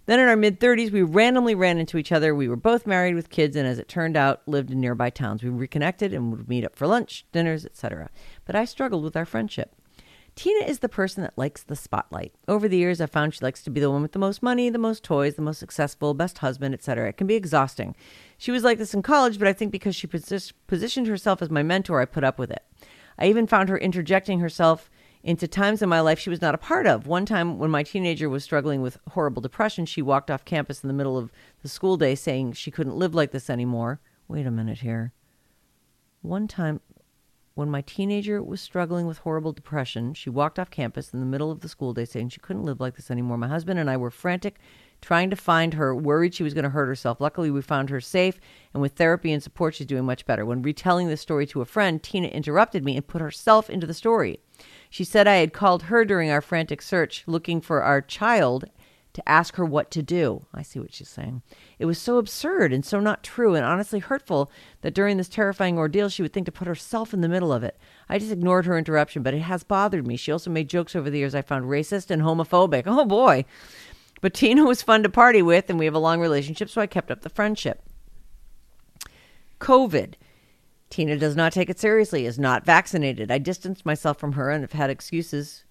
Then 0.05 0.19
in 0.19 0.27
our 0.27 0.35
mid 0.35 0.59
30s, 0.59 0.91
we 0.91 1.03
randomly 1.03 1.53
ran 1.53 1.77
into 1.77 1.97
each 1.97 2.11
other. 2.11 2.33
We 2.33 2.47
were 2.47 2.55
both 2.55 2.87
married 2.87 3.13
with 3.13 3.29
kids, 3.29 3.55
and 3.55 3.67
as 3.67 3.77
it 3.77 3.87
turned 3.87 4.17
out, 4.17 4.41
lived 4.47 4.71
in 4.71 4.79
nearby 4.79 5.11
towns. 5.11 5.43
We 5.43 5.51
reconnected 5.51 6.15
and 6.15 6.31
would 6.31 6.49
meet 6.49 6.65
up 6.65 6.75
for 6.75 6.87
lunch, 6.87 7.25
dinners, 7.31 7.63
etc. 7.63 8.09
But 8.43 8.55
I 8.55 8.65
struggled 8.65 9.03
with 9.03 9.15
our 9.15 9.25
friendship. 9.25 9.75
Tina 10.35 10.65
is 10.65 10.79
the 10.79 10.89
person 10.89 11.23
that 11.23 11.37
likes 11.37 11.63
the 11.63 11.75
spotlight. 11.75 12.33
Over 12.47 12.67
the 12.67 12.77
years, 12.77 13.01
I've 13.01 13.11
found 13.11 13.33
she 13.33 13.43
likes 13.43 13.63
to 13.63 13.69
be 13.69 13.79
the 13.79 13.91
one 13.91 14.01
with 14.01 14.13
the 14.13 14.19
most 14.19 14.41
money, 14.41 14.69
the 14.69 14.77
most 14.77 15.03
toys, 15.03 15.35
the 15.35 15.41
most 15.41 15.59
successful, 15.59 16.13
best 16.13 16.39
husband, 16.39 16.73
etc. 16.73 17.09
It 17.09 17.17
can 17.17 17.27
be 17.27 17.35
exhausting. 17.35 17.95
She 18.37 18.51
was 18.51 18.63
like 18.63 18.77
this 18.77 18.93
in 18.93 19.01
college, 19.01 19.39
but 19.39 19.47
I 19.47 19.53
think 19.53 19.71
because 19.71 19.95
she 19.95 20.07
posi- 20.07 20.53
positioned 20.67 21.07
herself 21.07 21.41
as 21.41 21.49
my 21.49 21.63
mentor, 21.63 22.01
I 22.01 22.05
put 22.05 22.23
up 22.23 22.39
with 22.39 22.51
it. 22.51 22.63
I 23.17 23.27
even 23.27 23.47
found 23.47 23.69
her 23.69 23.77
interjecting 23.77 24.39
herself 24.39 24.89
into 25.23 25.47
times 25.47 25.81
in 25.81 25.89
my 25.89 25.99
life 25.99 26.19
she 26.19 26.29
was 26.29 26.41
not 26.41 26.55
a 26.55 26.59
part 26.59 26.87
of. 26.87 27.05
One 27.05 27.25
time 27.25 27.59
when 27.59 27.69
my 27.69 27.83
teenager 27.83 28.29
was 28.29 28.43
struggling 28.43 28.81
with 28.81 28.97
horrible 29.09 29.41
depression, 29.41 29.85
she 29.85 30.01
walked 30.01 30.31
off 30.31 30.45
campus 30.45 30.83
in 30.83 30.87
the 30.87 30.93
middle 30.93 31.17
of 31.17 31.31
the 31.61 31.67
school 31.67 31.97
day 31.97 32.15
saying 32.15 32.53
she 32.53 32.71
couldn't 32.71 32.95
live 32.95 33.13
like 33.13 33.31
this 33.31 33.49
anymore. 33.49 33.99
Wait 34.27 34.45
a 34.45 34.51
minute 34.51 34.79
here. 34.79 35.11
One 36.21 36.47
time 36.47 36.79
when 37.59 37.69
my 37.69 37.81
teenager 37.81 38.41
was 38.41 38.61
struggling 38.61 39.05
with 39.05 39.17
horrible 39.17 39.51
depression, 39.51 40.13
she 40.13 40.29
walked 40.29 40.57
off 40.57 40.71
campus 40.71 41.13
in 41.13 41.19
the 41.19 41.25
middle 41.25 41.51
of 41.51 41.59
the 41.59 41.67
school 41.67 41.93
day 41.93 42.05
saying 42.05 42.29
she 42.29 42.39
couldn't 42.39 42.63
live 42.63 42.79
like 42.79 42.95
this 42.95 43.11
anymore. 43.11 43.37
My 43.37 43.49
husband 43.49 43.77
and 43.77 43.89
I 43.89 43.97
were 43.97 44.09
frantic 44.09 44.55
trying 45.01 45.29
to 45.29 45.35
find 45.35 45.73
her, 45.73 45.93
worried 45.93 46.33
she 46.33 46.43
was 46.43 46.53
going 46.53 46.63
to 46.63 46.69
hurt 46.69 46.87
herself. 46.87 47.19
Luckily, 47.19 47.51
we 47.51 47.61
found 47.61 47.89
her 47.89 47.99
safe, 47.99 48.39
and 48.73 48.81
with 48.81 48.93
therapy 48.93 49.33
and 49.33 49.43
support, 49.43 49.75
she's 49.75 49.87
doing 49.87 50.05
much 50.05 50.25
better. 50.25 50.45
When 50.45 50.61
retelling 50.61 51.09
this 51.09 51.19
story 51.19 51.45
to 51.47 51.59
a 51.59 51.65
friend, 51.65 52.01
Tina 52.01 52.29
interrupted 52.29 52.85
me 52.85 52.95
and 52.95 53.05
put 53.05 53.21
herself 53.21 53.69
into 53.69 53.85
the 53.85 53.93
story. 53.93 54.39
She 54.89 55.03
said 55.03 55.27
I 55.27 55.35
had 55.35 55.51
called 55.51 55.83
her 55.83 56.05
during 56.05 56.31
our 56.31 56.41
frantic 56.41 56.81
search 56.81 57.23
looking 57.27 57.59
for 57.59 57.83
our 57.83 58.01
child 58.01 58.69
to 59.13 59.27
ask 59.27 59.55
her 59.55 59.65
what 59.65 59.89
to 59.91 60.03
do. 60.03 60.45
I 60.53 60.61
see 60.61 60.79
what 60.79 60.93
she's 60.93 61.09
saying. 61.09 61.41
It 61.79 61.85
was 61.85 61.97
so 61.97 62.17
absurd 62.17 62.71
and 62.71 62.85
so 62.85 62.99
not 62.99 63.23
true 63.23 63.55
and 63.55 63.65
honestly 63.65 63.99
hurtful 63.99 64.51
that 64.81 64.93
during 64.93 65.17
this 65.17 65.29
terrifying 65.29 65.77
ordeal 65.77 66.09
she 66.09 66.21
would 66.21 66.31
think 66.31 66.45
to 66.45 66.51
put 66.51 66.67
herself 66.67 67.13
in 67.13 67.21
the 67.21 67.29
middle 67.29 67.51
of 67.51 67.63
it. 67.63 67.77
I 68.07 68.19
just 68.19 68.31
ignored 68.31 68.65
her 68.65 68.77
interruption, 68.77 69.23
but 69.23 69.33
it 69.33 69.41
has 69.41 69.63
bothered 69.63 70.05
me. 70.05 70.15
She 70.15 70.31
also 70.31 70.51
made 70.51 70.69
jokes 70.69 70.95
over 70.95 71.09
the 71.09 71.17
years 71.17 71.33
I 71.33 71.41
found 71.41 71.65
racist 71.65 72.11
and 72.11 72.21
homophobic. 72.21 72.83
Oh 72.99 73.05
boy. 73.05 73.45
But 74.21 74.33
Tina 74.33 74.65
was 74.65 74.81
fun 74.81 75.03
to 75.03 75.09
party 75.09 75.41
with 75.41 75.69
and 75.69 75.79
we 75.79 75.85
have 75.85 75.95
a 75.95 75.99
long 75.99 76.19
relationship, 76.19 76.69
so 76.69 76.81
I 76.81 76.87
kept 76.87 77.09
up 77.09 77.21
the 77.21 77.29
friendship. 77.29 77.81
COVID. 79.59 80.15
Tina 80.89 81.17
does 81.17 81.35
not 81.35 81.53
take 81.53 81.69
it 81.69 81.79
seriously, 81.79 82.25
is 82.25 82.39
not 82.39 82.65
vaccinated. 82.65 83.31
I 83.31 83.37
distanced 83.37 83.85
myself 83.85 84.19
from 84.19 84.33
her 84.33 84.49
and 84.49 84.63
have 84.63 84.71
had 84.71 84.89
excuses 84.89 85.63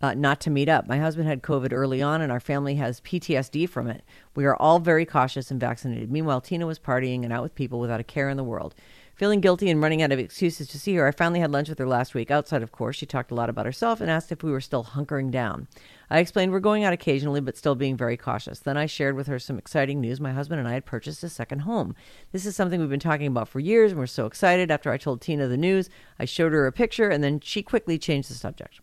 uh, 0.00 0.14
not 0.14 0.40
to 0.42 0.50
meet 0.50 0.68
up. 0.68 0.86
My 0.86 0.98
husband 0.98 1.28
had 1.28 1.42
COVID 1.42 1.72
early 1.72 2.02
on, 2.02 2.20
and 2.20 2.30
our 2.30 2.40
family 2.40 2.74
has 2.76 3.00
PTSD 3.00 3.68
from 3.68 3.86
it. 3.86 4.02
We 4.34 4.44
are 4.44 4.56
all 4.56 4.78
very 4.78 5.06
cautious 5.06 5.50
and 5.50 5.60
vaccinated. 5.60 6.10
Meanwhile, 6.10 6.42
Tina 6.42 6.66
was 6.66 6.78
partying 6.78 7.24
and 7.24 7.32
out 7.32 7.42
with 7.42 7.54
people 7.54 7.80
without 7.80 8.00
a 8.00 8.04
care 8.04 8.28
in 8.28 8.36
the 8.36 8.44
world. 8.44 8.74
Feeling 9.14 9.40
guilty 9.40 9.70
and 9.70 9.80
running 9.80 10.02
out 10.02 10.10
of 10.10 10.18
excuses 10.18 10.66
to 10.66 10.78
see 10.78 10.96
her, 10.96 11.06
I 11.06 11.12
finally 11.12 11.38
had 11.38 11.52
lunch 11.52 11.68
with 11.68 11.78
her 11.78 11.86
last 11.86 12.14
week. 12.14 12.32
Outside, 12.32 12.64
of 12.64 12.72
course, 12.72 12.96
she 12.96 13.06
talked 13.06 13.30
a 13.30 13.34
lot 13.34 13.48
about 13.48 13.64
herself 13.64 14.00
and 14.00 14.10
asked 14.10 14.32
if 14.32 14.42
we 14.42 14.50
were 14.50 14.60
still 14.60 14.82
hunkering 14.82 15.30
down. 15.30 15.68
I 16.10 16.18
explained 16.18 16.50
we're 16.50 16.58
going 16.58 16.82
out 16.82 16.92
occasionally, 16.92 17.40
but 17.40 17.56
still 17.56 17.76
being 17.76 17.96
very 17.96 18.16
cautious. 18.16 18.58
Then 18.58 18.76
I 18.76 18.86
shared 18.86 19.14
with 19.14 19.28
her 19.28 19.38
some 19.38 19.56
exciting 19.56 20.00
news. 20.00 20.20
My 20.20 20.32
husband 20.32 20.58
and 20.58 20.68
I 20.68 20.72
had 20.72 20.84
purchased 20.84 21.22
a 21.22 21.28
second 21.28 21.60
home. 21.60 21.94
This 22.32 22.44
is 22.44 22.56
something 22.56 22.80
we've 22.80 22.90
been 22.90 22.98
talking 22.98 23.28
about 23.28 23.48
for 23.48 23.60
years, 23.60 23.92
and 23.92 24.00
we're 24.00 24.06
so 24.08 24.26
excited. 24.26 24.72
After 24.72 24.90
I 24.90 24.98
told 24.98 25.20
Tina 25.20 25.46
the 25.46 25.56
news, 25.56 25.88
I 26.18 26.24
showed 26.24 26.52
her 26.52 26.66
a 26.66 26.72
picture, 26.72 27.08
and 27.08 27.22
then 27.22 27.38
she 27.38 27.62
quickly 27.62 27.98
changed 27.98 28.28
the 28.28 28.34
subject. 28.34 28.80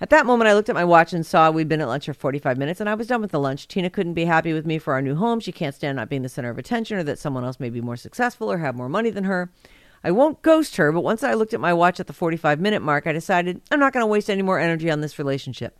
At 0.00 0.10
that 0.10 0.26
moment, 0.26 0.48
I 0.48 0.54
looked 0.54 0.68
at 0.68 0.74
my 0.74 0.84
watch 0.84 1.12
and 1.12 1.24
saw 1.24 1.50
we'd 1.50 1.68
been 1.68 1.80
at 1.80 1.86
lunch 1.86 2.06
for 2.06 2.14
45 2.14 2.58
minutes, 2.58 2.80
and 2.80 2.88
I 2.88 2.94
was 2.94 3.06
done 3.06 3.20
with 3.20 3.30
the 3.30 3.38
lunch. 3.38 3.68
Tina 3.68 3.88
couldn't 3.88 4.14
be 4.14 4.24
happy 4.24 4.52
with 4.52 4.66
me 4.66 4.78
for 4.78 4.92
our 4.92 5.00
new 5.00 5.14
home. 5.14 5.38
She 5.38 5.52
can't 5.52 5.74
stand 5.74 5.96
not 5.96 6.08
being 6.08 6.22
the 6.22 6.28
center 6.28 6.50
of 6.50 6.58
attention 6.58 6.98
or 6.98 7.04
that 7.04 7.18
someone 7.18 7.44
else 7.44 7.60
may 7.60 7.70
be 7.70 7.80
more 7.80 7.96
successful 7.96 8.50
or 8.50 8.58
have 8.58 8.74
more 8.74 8.88
money 8.88 9.10
than 9.10 9.24
her. 9.24 9.52
I 10.02 10.10
won't 10.10 10.42
ghost 10.42 10.76
her, 10.76 10.90
but 10.90 11.02
once 11.02 11.22
I 11.22 11.34
looked 11.34 11.54
at 11.54 11.60
my 11.60 11.72
watch 11.72 12.00
at 12.00 12.08
the 12.08 12.12
45 12.12 12.60
minute 12.60 12.82
mark, 12.82 13.06
I 13.06 13.12
decided 13.12 13.62
I'm 13.70 13.80
not 13.80 13.92
going 13.92 14.02
to 14.02 14.08
waste 14.08 14.28
any 14.28 14.42
more 14.42 14.58
energy 14.58 14.90
on 14.90 15.00
this 15.00 15.18
relationship. 15.18 15.78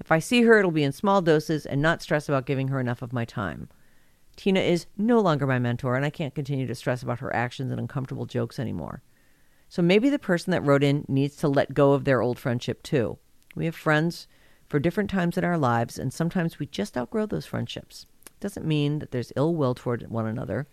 If 0.00 0.10
I 0.10 0.18
see 0.18 0.42
her, 0.42 0.58
it'll 0.58 0.70
be 0.70 0.82
in 0.82 0.90
small 0.90 1.22
doses 1.22 1.66
and 1.66 1.80
not 1.80 2.02
stress 2.02 2.28
about 2.28 2.46
giving 2.46 2.68
her 2.68 2.80
enough 2.80 3.02
of 3.02 3.12
my 3.12 3.24
time. 3.24 3.68
Tina 4.34 4.60
is 4.60 4.86
no 4.96 5.20
longer 5.20 5.46
my 5.46 5.58
mentor, 5.58 5.94
and 5.94 6.04
I 6.04 6.10
can't 6.10 6.34
continue 6.34 6.66
to 6.66 6.74
stress 6.74 7.02
about 7.02 7.20
her 7.20 7.34
actions 7.36 7.70
and 7.70 7.78
uncomfortable 7.78 8.26
jokes 8.26 8.58
anymore. 8.58 9.02
So 9.68 9.80
maybe 9.82 10.10
the 10.10 10.18
person 10.18 10.50
that 10.50 10.64
wrote 10.64 10.82
in 10.82 11.04
needs 11.06 11.36
to 11.36 11.48
let 11.48 11.74
go 11.74 11.92
of 11.92 12.04
their 12.04 12.20
old 12.20 12.38
friendship 12.38 12.82
too. 12.82 13.18
We 13.54 13.64
have 13.66 13.74
friends 13.76 14.26
for 14.68 14.78
different 14.78 15.10
times 15.10 15.36
in 15.36 15.44
our 15.44 15.58
lives, 15.58 15.98
and 15.98 16.12
sometimes 16.12 16.58
we 16.58 16.66
just 16.66 16.96
outgrow 16.96 17.26
those 17.26 17.46
friendships. 17.46 18.06
It 18.26 18.40
Doesn't 18.40 18.66
mean 18.66 19.00
that 19.00 19.10
there's 19.10 19.32
ill 19.36 19.54
will 19.54 19.74
toward 19.74 20.08
one 20.10 20.26
another. 20.26 20.66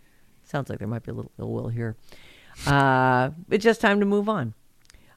Sounds 0.43 0.69
like 0.69 0.79
there 0.79 0.87
might 0.87 1.03
be 1.03 1.11
a 1.11 1.15
little 1.15 1.31
ill 1.37 1.51
will 1.51 1.67
here. 1.69 1.95
Uh, 2.65 3.31
it's 3.49 3.63
just 3.63 3.81
time 3.81 3.99
to 3.99 4.05
move 4.05 4.27
on. 4.27 4.53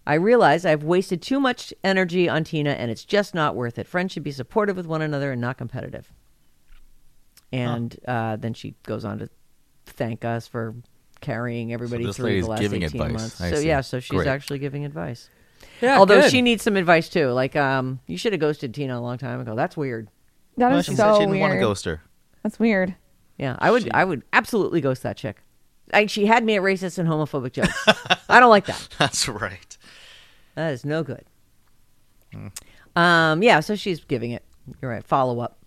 I 0.06 0.14
realize 0.14 0.66
I've 0.66 0.82
wasted 0.82 1.22
too 1.22 1.38
much 1.38 1.72
energy 1.84 2.28
on 2.28 2.44
Tina, 2.44 2.70
and 2.70 2.90
it's 2.90 3.04
just 3.04 3.34
not 3.34 3.54
worth 3.54 3.78
it. 3.78 3.86
Friends 3.86 4.12
should 4.12 4.24
be 4.24 4.32
supportive 4.32 4.76
with 4.76 4.86
one 4.86 5.00
another 5.00 5.32
and 5.32 5.40
not 5.40 5.58
competitive. 5.58 6.12
And 7.52 7.96
uh, 8.08 8.36
then 8.36 8.54
she 8.54 8.74
goes 8.82 9.04
on 9.04 9.18
to 9.20 9.28
thank 9.86 10.24
us 10.24 10.46
for 10.48 10.74
carrying 11.20 11.72
everybody 11.72 12.04
this 12.04 12.16
through 12.16 12.42
the 12.42 12.48
last 12.48 12.60
giving 12.60 12.82
18 12.82 13.00
advice. 13.00 13.20
months. 13.20 13.40
I 13.40 13.50
so 13.50 13.56
see. 13.56 13.68
yeah, 13.68 13.80
so 13.80 14.00
she's 14.00 14.10
Great. 14.10 14.26
actually 14.26 14.58
giving 14.58 14.84
advice. 14.84 15.28
Yeah, 15.82 15.98
Although 15.98 16.22
good. 16.22 16.30
she 16.30 16.40
needs 16.42 16.62
some 16.62 16.76
advice 16.76 17.08
too. 17.08 17.28
Like, 17.32 17.56
um, 17.56 17.98
you 18.06 18.16
should 18.16 18.32
have 18.32 18.40
ghosted 18.40 18.72
Tina 18.72 18.98
a 18.98 19.00
long 19.02 19.18
time 19.18 19.40
ago. 19.40 19.54
That's 19.56 19.76
weird. 19.76 20.08
That 20.56 20.70
Well, 20.70 20.78
is 20.78 20.86
she 20.86 20.92
so 20.94 20.96
said 21.02 21.12
she 21.14 21.18
didn't 21.20 21.30
weird. 21.32 21.40
want 21.40 21.52
to 21.54 21.58
ghost 21.60 21.84
her. 21.86 22.00
That's 22.42 22.58
weird. 22.58 22.94
Yeah, 23.38 23.56
I 23.58 23.70
would. 23.70 23.90
I 23.92 24.04
would 24.04 24.22
absolutely 24.32 24.80
ghost 24.80 25.02
that 25.02 25.16
chick. 25.16 25.42
I, 25.92 26.06
she 26.06 26.26
had 26.26 26.44
me 26.44 26.54
at 26.56 26.62
racist 26.62 26.98
and 26.98 27.08
homophobic 27.08 27.52
jokes. 27.52 27.72
I 28.28 28.38
don't 28.40 28.50
like 28.50 28.66
that. 28.66 28.88
That's 28.98 29.28
right. 29.28 29.76
That 30.54 30.72
is 30.72 30.84
no 30.84 31.02
good. 31.02 31.24
Um, 32.96 33.42
yeah, 33.42 33.60
so 33.60 33.74
she's 33.74 34.04
giving 34.04 34.30
it. 34.30 34.44
You're 34.80 34.90
right. 34.90 35.04
Follow 35.04 35.40
up. 35.40 35.58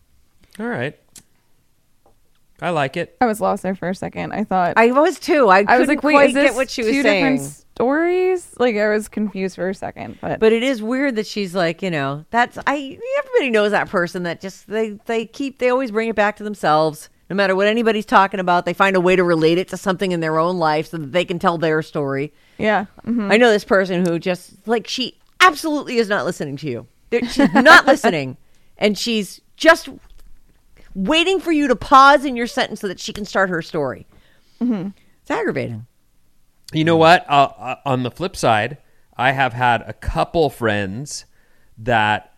All 0.59 0.67
right. 0.67 0.97
I 2.61 2.69
like 2.69 2.95
it. 2.97 3.17
I 3.19 3.25
was 3.25 3.41
lost 3.41 3.63
there 3.63 3.75
for 3.75 3.89
a 3.89 3.95
second. 3.95 4.31
I 4.31 4.43
thought 4.45 4.73
I 4.77 4.91
was 4.91 5.19
too. 5.19 5.49
I, 5.49 5.65
I 5.67 5.77
was 5.77 5.87
like, 5.87 6.03
wait, 6.03 6.13
quite 6.13 6.29
is 6.29 6.33
this 6.35 6.43
get 6.51 6.55
what 6.55 6.69
she 6.69 6.83
was 6.83 6.91
two 6.91 7.01
saying. 7.03 7.35
different 7.37 7.51
stories? 7.51 8.53
Like 8.57 8.75
I 8.75 8.87
was 8.89 9.07
confused 9.07 9.55
for 9.55 9.69
a 9.69 9.73
second, 9.75 10.17
but 10.21 10.39
But 10.39 10.53
it 10.53 10.63
is 10.63 10.81
weird 10.81 11.15
that 11.17 11.27
she's 11.27 11.53
like, 11.53 11.81
you 11.81 11.91
know, 11.91 12.25
that's 12.31 12.57
I. 12.65 12.97
Everybody 13.19 13.49
knows 13.51 13.71
that 13.71 13.89
person 13.89 14.23
that 14.23 14.41
just 14.41 14.67
they 14.67 14.91
they 15.05 15.25
keep 15.25 15.59
they 15.59 15.69
always 15.69 15.91
bring 15.91 16.09
it 16.09 16.15
back 16.15 16.37
to 16.37 16.43
themselves. 16.43 17.09
No 17.29 17.35
matter 17.35 17.55
what 17.55 17.67
anybody's 17.67 18.05
talking 18.05 18.39
about, 18.39 18.65
they 18.65 18.73
find 18.73 18.95
a 18.95 19.01
way 19.01 19.15
to 19.15 19.23
relate 19.23 19.57
it 19.57 19.69
to 19.69 19.77
something 19.77 20.11
in 20.11 20.19
their 20.19 20.37
own 20.37 20.57
life 20.59 20.87
so 20.91 20.97
that 20.97 21.11
they 21.11 21.25
can 21.25 21.39
tell 21.39 21.57
their 21.57 21.81
story. 21.81 22.31
yeah, 22.59 22.85
mhm. 23.05 23.31
I 23.31 23.37
know 23.37 23.49
this 23.49 23.63
person 23.65 24.05
who 24.05 24.19
just 24.19 24.67
like 24.67 24.87
she 24.87 25.17
absolutely 25.39 25.97
is 25.97 26.07
not 26.07 26.23
listening 26.25 26.55
to 26.57 26.67
you. 26.69 26.87
There- 27.09 27.25
She's 27.29 27.51
not 27.53 27.85
listening, 27.87 28.37
and 28.77 28.95
she's 28.97 29.41
just 29.57 29.89
waiting 30.95 31.39
for 31.39 31.51
you 31.51 31.67
to 31.67 31.75
pause 31.75 32.25
in 32.25 32.35
your 32.35 32.47
sentence 32.47 32.79
so 32.79 32.87
that 32.87 32.99
she 32.99 33.13
can 33.13 33.25
start 33.25 33.49
her 33.49 33.61
story. 33.61 34.07
It's 35.21 35.29
aggravating. 35.29 35.85
You 36.73 36.83
know 36.85 36.97
what? 36.97 37.29
Uh, 37.29 37.49
uh, 37.57 37.75
on 37.85 38.03
the 38.03 38.09
flip 38.11 38.35
side, 38.35 38.77
I 39.15 39.33
have 39.33 39.53
had 39.53 39.83
a 39.85 39.93
couple 39.93 40.49
friends 40.49 41.25
that, 41.77 42.33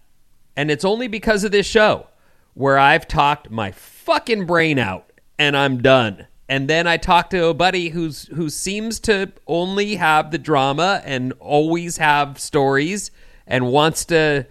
and 0.55 0.69
it's 0.69 0.83
only 0.83 1.07
because 1.07 1.43
of 1.43 1.51
this 1.51 1.65
show, 1.65 2.07
where 2.53 2.77
I've 2.77 3.07
talked 3.07 3.49
my 3.49 3.71
fucking 3.71 4.45
brain 4.45 4.79
out 4.79 5.11
and 5.37 5.55
I'm 5.55 5.81
done. 5.81 6.27
And 6.49 6.69
then 6.69 6.87
I 6.87 6.97
talk 6.97 7.29
to 7.31 7.45
a 7.45 7.53
buddy 7.53 7.89
who's 7.89 8.27
who 8.29 8.49
seems 8.49 8.99
to 9.01 9.31
only 9.47 9.95
have 9.95 10.31
the 10.31 10.37
drama 10.37 11.01
and 11.03 11.33
always 11.39 11.97
have 11.97 12.39
stories 12.39 13.11
and 13.45 13.71
wants 13.71 14.05
to 14.05 14.47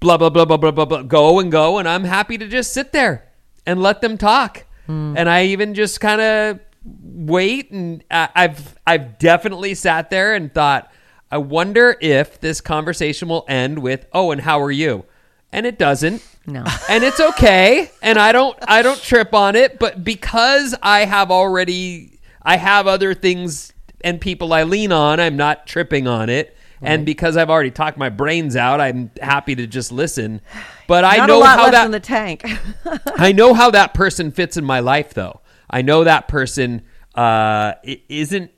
blah 0.00 0.16
blah 0.16 0.28
blah 0.30 0.44
blah 0.44 0.56
blah 0.56 0.70
blah 0.70 0.84
blah 0.84 1.02
go 1.02 1.38
and 1.40 1.50
go 1.50 1.78
and 1.78 1.88
I'm 1.88 2.04
happy 2.04 2.38
to 2.38 2.46
just 2.46 2.72
sit 2.72 2.92
there 2.92 3.28
and 3.66 3.82
let 3.82 4.00
them 4.00 4.16
talk. 4.16 4.64
Hmm. 4.86 5.14
And 5.16 5.28
I 5.28 5.46
even 5.46 5.74
just 5.74 6.00
kind 6.00 6.20
of 6.20 6.60
wait 7.02 7.70
and 7.70 8.02
I- 8.10 8.28
I've 8.34 8.78
I've 8.86 9.18
definitely 9.18 9.74
sat 9.74 10.10
there 10.10 10.34
and 10.34 10.52
thought 10.52 10.90
I 11.30 11.38
wonder 11.38 11.96
if 12.00 12.40
this 12.40 12.60
conversation 12.60 13.28
will 13.28 13.44
end 13.48 13.80
with 13.80 14.06
oh 14.12 14.30
and 14.30 14.40
how 14.40 14.60
are 14.62 14.70
you? 14.70 15.04
And 15.52 15.66
it 15.66 15.78
doesn't. 15.78 16.22
No. 16.46 16.64
And 16.88 17.04
it's 17.04 17.20
okay 17.20 17.90
and 18.00 18.18
I 18.18 18.32
don't 18.32 18.56
I 18.66 18.82
don't 18.82 19.00
trip 19.02 19.34
on 19.34 19.56
it 19.56 19.78
but 19.78 20.04
because 20.04 20.74
I 20.82 21.04
have 21.04 21.30
already 21.30 22.18
I 22.42 22.56
have 22.56 22.86
other 22.86 23.12
things 23.14 23.72
and 24.02 24.20
people 24.20 24.52
I 24.54 24.62
lean 24.62 24.92
on 24.92 25.20
I'm 25.20 25.36
not 25.36 25.66
tripping 25.66 26.06
on 26.06 26.30
it. 26.30 26.56
And 26.80 27.04
because 27.04 27.36
I've 27.36 27.50
already 27.50 27.70
talked 27.70 27.98
my 27.98 28.08
brains 28.08 28.56
out, 28.56 28.80
I'm 28.80 29.10
happy 29.20 29.54
to 29.56 29.66
just 29.66 29.90
listen. 29.90 30.40
But 30.86 31.04
I 31.04 31.16
Not 31.16 31.28
know 31.28 31.42
how 31.42 31.70
that 31.70 31.86
in 31.86 31.90
the 31.90 32.00
tank. 32.00 32.44
I 33.16 33.32
know 33.32 33.54
how 33.54 33.70
that 33.72 33.94
person 33.94 34.30
fits 34.30 34.56
in 34.56 34.64
my 34.64 34.80
life, 34.80 35.14
though. 35.14 35.40
I 35.68 35.82
know 35.82 36.04
that 36.04 36.28
person 36.28 36.82
uh, 37.14 37.74
isn't. 37.82 38.50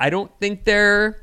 I 0.00 0.10
don't 0.10 0.30
think 0.40 0.64
they're. 0.64 1.22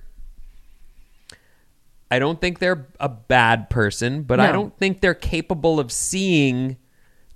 I 2.11 2.19
don't 2.19 2.39
think 2.39 2.59
they're 2.59 2.87
a 2.99 3.09
bad 3.09 3.71
person, 3.71 4.21
but 4.21 4.39
I 4.39 4.51
don't 4.51 4.77
think 4.77 5.01
they're 5.01 5.15
capable 5.15 5.79
of 5.79 5.91
seeing 5.91 6.77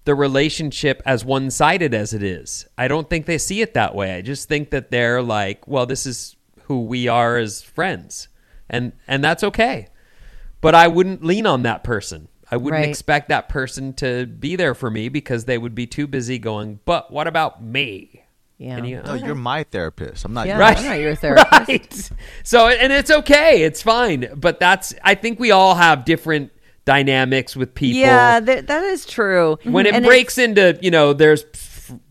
the 0.06 0.14
relationship 0.14 1.02
as 1.06 1.26
one 1.26 1.50
sided 1.50 1.94
as 1.94 2.14
it 2.14 2.22
is. 2.22 2.66
I 2.78 2.88
don't 2.88 3.10
think 3.10 3.26
they 3.26 3.40
see 3.40 3.62
it 3.62 3.74
that 3.74 3.94
way. 3.94 4.14
I 4.14 4.22
just 4.22 4.48
think 4.48 4.70
that 4.70 4.92
they're 4.92 5.22
like, 5.22 5.68
well, 5.68 5.86
this 5.86 6.06
is 6.06 6.38
who 6.64 6.84
we 6.86 7.08
are 7.08 7.38
as 7.38 7.62
friends. 7.62 8.30
And 8.70 8.94
and 9.08 9.24
that's 9.24 9.44
okay. 9.44 9.88
But 10.62 10.76
I 10.76 10.88
wouldn't 10.88 11.24
lean 11.24 11.46
on 11.46 11.64
that 11.64 11.84
person. 11.84 12.28
I 12.50 12.58
wouldn't 12.58 12.82
Right. 12.82 12.90
expect 12.90 13.30
that 13.30 13.50
person 13.50 13.94
to 13.96 14.26
be 14.26 14.56
there 14.56 14.74
for 14.74 14.90
me 14.90 15.10
because 15.10 15.46
they 15.46 15.58
would 15.58 15.76
be 15.76 15.86
too 15.86 16.08
busy 16.08 16.40
going, 16.40 16.80
but 16.86 17.12
what 17.12 17.28
about 17.28 17.62
me? 17.64 18.24
Yeah. 18.58 18.82
You- 18.84 19.02
No, 19.06 19.14
you're 19.16 19.32
ah. 19.32 19.36
my 19.36 19.64
therapist. 19.64 20.26
I'm 20.26 20.34
not 20.34 20.48
Yeah, 20.48 20.54
yours. 20.54 20.62
Right. 20.62 20.78
I'm 20.80 20.86
not 20.86 21.00
your 21.00 21.16
therapist. 21.24 22.12
Right. 22.12 22.12
So, 22.44 22.68
and 22.70 22.92
it's 22.94 23.12
okay. 23.12 23.64
It's 23.64 23.82
fine. 23.82 24.30
But 24.36 24.60
that's, 24.60 24.94
I 25.04 25.14
think 25.16 25.40
we 25.40 25.52
all 25.52 25.76
have 25.76 26.06
different 26.06 26.52
dynamics 26.86 27.56
with 27.56 27.76
people. 27.76 28.00
Yeah, 28.00 28.40
th- 28.40 28.66
that 28.68 28.84
is 28.84 29.06
true. 29.06 29.58
when 29.64 29.86
it 29.86 29.94
mhm. 29.94 29.98
And 29.98 30.06
breaks 30.06 30.38
into, 30.38 30.80
you 30.82 30.90
know, 30.90 31.12
there's, 31.14 31.44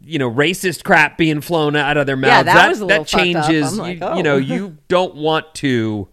you 0.05 0.19
know, 0.19 0.31
racist 0.31 0.85
crap 0.85 1.17
being 1.19 1.41
flown 1.41 1.75
out 1.77 1.97
of 1.97 2.07
their 2.07 2.17
mouths. 2.17 2.31
Yeah, 2.31 2.43
that 2.43 2.55
that, 2.55 2.69
was 2.69 2.83
a 2.83 2.87
that 2.87 3.11
fucked 3.11 3.15
up. 3.15 3.21
changes. 3.23 3.73
I'm 3.73 3.79
like, 3.79 4.01
you, 4.01 4.07
oh. 4.07 4.17
you 4.19 4.23
know, 4.23 4.35
oh. 4.35 4.39
you 4.39 4.77
don't 4.89 5.15
want 5.17 5.53
to 5.57 6.09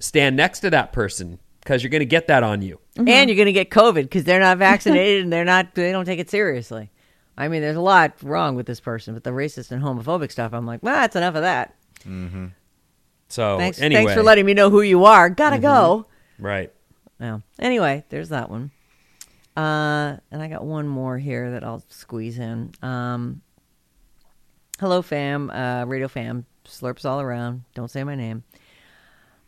stand 0.00 0.34
next 0.36 0.60
to 0.60 0.70
that 0.70 0.92
person 0.92 1.38
because 1.60 1.82
you're 1.82 1.90
going 1.90 2.00
to 2.00 2.06
get 2.06 2.26
that 2.26 2.42
on 2.42 2.62
you. 2.62 2.80
and 2.96 3.30
you're 3.30 3.36
going 3.36 3.46
to 3.46 3.52
get 3.52 3.70
COVID 3.70 4.02
because 4.02 4.24
they're 4.24 4.40
not 4.40 4.58
vaccinated 4.58 5.22
and 5.22 5.32
they're 5.32 5.44
not. 5.44 5.74
They 5.74 5.92
don't 5.92 6.04
take 6.06 6.18
it 6.18 6.28
seriously. 6.28 6.90
I 7.38 7.46
mean, 7.48 7.62
there's 7.62 7.76
a 7.76 7.80
lot 7.80 8.14
wrong 8.22 8.56
with 8.56 8.66
this 8.66 8.80
person, 8.80 9.14
but 9.14 9.22
the 9.24 9.30
racist 9.30 9.70
and 9.70 9.82
homophobic 9.82 10.30
stuff, 10.32 10.52
I'm 10.52 10.66
like, 10.66 10.82
well, 10.82 10.94
that's 10.94 11.16
enough 11.16 11.36
of 11.36 11.42
that. 11.42 11.74
So, 13.28 13.58
Thanks, 13.58 13.80
anyway. 13.80 14.00
thanks 14.00 14.14
for 14.14 14.22
letting 14.22 14.44
me 14.44 14.54
know 14.54 14.70
who 14.70 14.80
you 14.82 15.04
are. 15.04 15.30
Gotta 15.30 15.58
go. 15.58 16.06
Right. 16.38 16.72
Well, 17.20 17.42
anyway, 17.58 18.04
there's 18.08 18.30
that 18.30 18.50
one. 18.50 18.70
Uh, 19.56 20.16
and 20.30 20.42
I 20.42 20.48
got 20.48 20.64
one 20.64 20.88
more 20.88 21.18
here 21.18 21.52
that 21.52 21.62
I'll 21.64 21.84
squeeze 21.88 22.38
in. 22.38 22.72
Um, 22.82 23.42
hello, 24.80 25.02
fam, 25.02 25.50
uh, 25.50 25.84
radio 25.86 26.08
fam, 26.08 26.46
slurps 26.64 27.04
all 27.04 27.20
around. 27.20 27.62
Don't 27.74 27.90
say 27.90 28.02
my 28.04 28.14
name. 28.14 28.42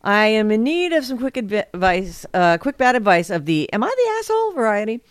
I 0.03 0.25
am 0.27 0.51
in 0.51 0.63
need 0.63 0.91
of 0.93 1.05
some 1.05 1.17
quick 1.17 1.35
advi- 1.35 1.65
advice, 1.73 2.25
uh, 2.33 2.57
quick 2.57 2.77
bad 2.77 2.95
advice 2.95 3.29
of 3.29 3.45
the 3.45 3.71
"Am 3.73 3.83
I 3.83 3.87
the 3.87 4.11
asshole?" 4.19 4.51
variety. 4.53 5.01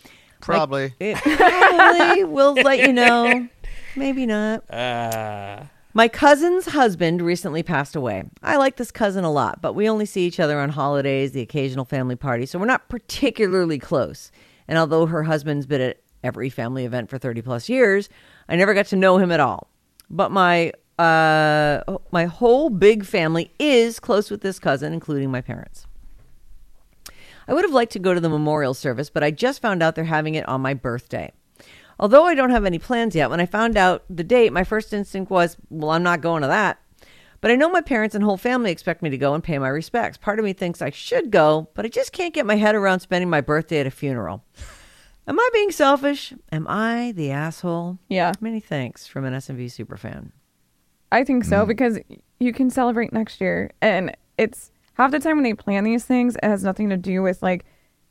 Probably. 0.41 0.93
It 1.01 1.17
probably 1.19 2.25
will 2.25 2.55
let 2.55 2.81
you 2.81 2.93
know. 2.93 3.49
Maybe 3.97 4.27
not. 4.27 4.69
Uh, 4.71 5.65
My 5.95 6.09
cousin's 6.09 6.67
husband 6.67 7.23
recently 7.23 7.63
passed 7.63 7.95
away. 7.95 8.25
I 8.43 8.57
like 8.57 8.77
this 8.77 8.91
cousin 8.91 9.23
a 9.25 9.31
lot, 9.31 9.63
but 9.63 9.75
we 9.75 9.89
only 9.89 10.05
see 10.07 10.27
each 10.27 10.41
other 10.41 10.59
on 10.59 10.71
holidays, 10.71 11.33
the 11.33 11.43
occasional 11.43 11.85
family 11.85 12.17
party, 12.17 12.47
so 12.47 12.59
we're 12.59 12.65
not 12.67 12.89
particularly 12.89 13.79
close. 13.79 14.33
And 14.67 14.79
although 14.79 15.07
her 15.07 15.23
husband's 15.25 15.67
been 15.67 15.81
at 15.81 15.99
every 16.25 16.49
family 16.51 16.85
event 16.85 17.09
for 17.11 17.19
30 17.19 17.43
plus 17.43 17.69
years, 17.69 18.09
I 18.49 18.57
never 18.57 18.75
got 18.75 18.87
to 18.87 18.97
know 18.97 19.19
him 19.19 19.31
at 19.31 19.41
all. 19.41 19.69
But 20.11 20.31
my 20.33 20.73
uh, 20.99 21.83
my 22.11 22.27
whole 22.27 22.71
big 22.71 23.05
family 23.05 23.51
is 23.59 23.99
close 23.99 24.31
with 24.31 24.41
this 24.43 24.59
cousin, 24.59 24.93
including 24.93 25.31
my 25.31 25.41
parents. 25.41 25.87
I 27.49 27.55
would 27.55 27.65
have 27.65 27.73
liked 27.73 27.93
to 27.93 27.99
go 27.99 28.15
to 28.15 28.21
the 28.21 28.29
memorial 28.29 28.75
service, 28.75 29.11
but 29.11 29.25
I 29.25 29.31
just 29.31 29.61
found 29.61 29.83
out 29.83 29.95
they're 29.95 30.05
having 30.05 30.35
it 30.35 30.49
on 30.49 30.61
my 30.61 30.75
birthday. 30.75 31.33
Although 31.99 32.25
I 32.25 32.35
don't 32.35 32.51
have 32.51 32.65
any 32.65 32.79
plans 32.79 33.15
yet, 33.15 33.31
when 33.31 33.41
I 33.41 33.47
found 33.47 33.77
out 33.77 34.05
the 34.09 34.25
date, 34.25 34.53
my 34.53 34.65
first 34.65 34.93
instinct 34.93 35.31
was, 35.31 35.57
well, 35.71 35.91
I'm 35.91 36.03
not 36.03 36.21
going 36.21 36.43
to 36.43 36.49
that. 36.49 36.79
But 37.41 37.51
I 37.51 37.57
know 37.57 37.69
my 37.69 37.81
parents 37.81 38.15
and 38.15 38.23
whole 38.23 38.37
family 38.37 38.71
expect 38.71 39.03
me 39.03 39.11
to 39.11 39.19
go 39.19 39.35
and 39.35 39.43
pay 39.43 39.59
my 39.59 39.69
respects. 39.69 40.17
Part 40.17 40.39
of 40.39 40.45
me 40.45 40.53
thinks 40.53 40.81
I 40.81 40.91
should 40.91 41.33
go, 41.33 41.69
but 41.75 41.85
I 41.85 41.89
just 41.89 42.13
can't 42.13 42.35
get 42.35 42.47
my 42.47 42.55
head 42.57 42.77
around 42.77 43.01
spending 43.01 43.29
my 43.29 43.41
birthday 43.41 43.81
at 43.81 43.87
a 43.87 43.91
funeral. 43.91 44.45
Am 45.27 45.39
I 45.39 45.51
being 45.53 45.73
selfish? 45.73 46.33
Am 46.53 46.67
I 46.69 47.13
the 47.13 47.31
asshole? 47.31 47.99
Yeah. 48.09 48.33
Many 48.41 48.61
thanks 48.61 49.07
from 49.07 49.25
an 49.25 49.35
SMV 49.35 49.67
superfan. 49.67 50.31
I 51.13 51.23
think 51.25 51.45
Mm. 51.45 51.49
so 51.49 51.67
because 51.67 51.99
you 52.41 52.53
can 52.53 52.71
celebrate 52.71 53.13
next 53.13 53.41
year, 53.41 53.71
and 53.81 54.17
it's 54.39 54.71
half 54.95 55.11
the 55.13 55.21
time 55.21 55.37
when 55.37 55.45
they 55.45 55.55
plan 55.55 55.85
these 55.85 56.05
things, 56.05 56.35
it 56.37 56.45
has 56.45 56.65
nothing 56.65 56.89
to 56.91 56.97
do 56.97 57.23
with 57.23 57.43
like 57.43 57.65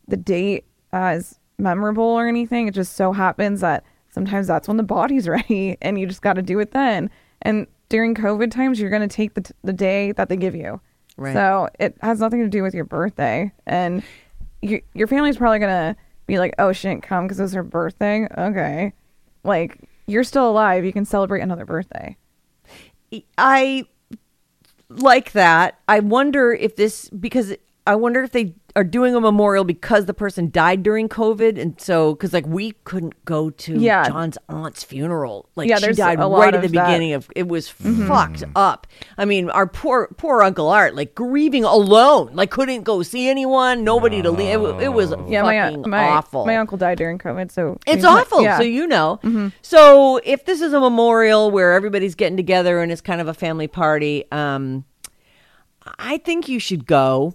the 0.07 0.17
date 0.17 0.65
as 0.93 1.39
memorable 1.57 2.03
or 2.03 2.27
anything. 2.27 2.67
It 2.67 2.73
just 2.73 2.95
so 2.95 3.11
happens 3.11 3.61
that 3.61 3.83
sometimes 4.09 4.47
that's 4.47 4.67
when 4.67 4.77
the 4.77 4.83
body's 4.83 5.27
ready, 5.37 5.77
and 5.81 5.99
you 5.99 6.07
just 6.07 6.21
got 6.21 6.33
to 6.33 6.41
do 6.41 6.59
it 6.59 6.71
then. 6.71 7.09
And 7.41 7.67
during 7.89 8.15
COVID 8.15 8.51
times, 8.51 8.79
you're 8.79 8.89
gonna 8.89 9.07
take 9.07 9.33
the 9.33 9.41
t- 9.41 9.53
the 9.63 9.73
day 9.73 10.11
that 10.13 10.29
they 10.29 10.37
give 10.37 10.55
you. 10.55 10.79
Right. 11.17 11.33
So 11.33 11.67
it 11.79 11.97
has 12.01 12.19
nothing 12.19 12.39
to 12.41 12.47
do 12.47 12.63
with 12.63 12.73
your 12.73 12.85
birthday, 12.85 13.51
and 13.65 14.01
you, 14.61 14.81
your 14.93 15.07
family's 15.07 15.37
probably 15.37 15.59
gonna 15.59 15.95
be 16.27 16.39
like, 16.39 16.53
"Oh, 16.57 16.71
she 16.71 16.87
didn't 16.87 17.03
come 17.03 17.25
because 17.25 17.39
it 17.39 17.43
was 17.43 17.53
her 17.53 17.63
birthday." 17.63 18.27
Okay, 18.37 18.93
like 19.43 19.77
you're 20.07 20.23
still 20.23 20.49
alive. 20.49 20.85
You 20.85 20.93
can 20.93 21.03
celebrate 21.05 21.41
another 21.41 21.65
birthday. 21.65 22.15
I 23.37 23.85
like 24.89 25.31
that. 25.33 25.79
I 25.87 25.99
wonder 25.99 26.53
if 26.53 26.75
this 26.75 27.09
because 27.09 27.55
I 27.87 27.95
wonder 27.95 28.23
if 28.23 28.31
they 28.31 28.53
are 28.75 28.83
doing 28.83 29.15
a 29.15 29.19
memorial 29.19 29.63
because 29.63 30.05
the 30.05 30.13
person 30.13 30.49
died 30.51 30.83
during 30.83 31.09
COVID, 31.09 31.59
and 31.59 31.79
so 31.79 32.13
because 32.15 32.33
like 32.33 32.45
we 32.47 32.71
couldn't 32.83 33.25
go 33.25 33.49
to 33.49 33.77
Yeah. 33.77 34.07
John's 34.07 34.37
aunt's 34.49 34.83
funeral. 34.83 35.49
Like 35.55 35.69
Yeah, 35.69 35.77
she 35.77 35.91
died 35.93 36.19
right 36.19 36.53
at 36.53 36.61
the 36.61 36.67
that. 36.67 36.73
Mm-hmm. 36.73 36.85
beginning 36.87 37.13
of 37.13 37.29
it 37.35 37.47
was 37.47 37.67
fucked 37.69 38.43
up. 38.55 38.87
I 39.17 39.25
mean, 39.25 39.49
our 39.49 39.67
poor 39.67 40.07
poor 40.17 40.41
Uncle 40.41 40.69
Art 40.69 40.95
like 40.95 41.15
grieving 41.15 41.63
alone, 41.63 42.31
like 42.33 42.51
couldn't 42.51 42.83
go 42.83 43.03
see 43.03 43.27
anyone, 43.29 43.83
nobody 43.83 44.21
to 44.21 44.31
leave. 44.31 44.61
It, 44.61 44.83
it 44.83 44.89
was 44.93 45.13
Yeah, 45.27 45.43
my 45.43 45.59
fucking 45.59 45.89
my 45.89 46.03
awful. 46.09 46.45
my 46.45 46.57
uncle 46.57 46.77
died 46.77 46.97
during 46.97 47.17
COVID, 47.17 47.51
so 47.51 47.77
It's 47.85 48.03
awful. 48.05 48.41
Yeah. 48.41 48.53
Mm-hmm. 48.53 48.61
So 48.61 48.65
you 48.65 48.87
know. 48.87 49.51
So 49.61 50.17
if 50.23 50.45
this 50.45 50.61
is 50.61 50.73
a 50.73 50.79
memorial 50.79 51.51
where 51.51 51.73
everybody's 51.73 52.15
getting 52.15 52.37
together 52.37 52.81
and 52.81 52.91
it's 52.91 53.01
kind 53.01 53.19
of 53.21 53.27
a 53.27 53.33
family 53.33 53.67
party, 53.67 54.25
um, 54.31 54.85
I 55.99 56.17
think 56.19 56.47
you 56.47 56.59
should 56.59 56.85
go. 56.85 57.33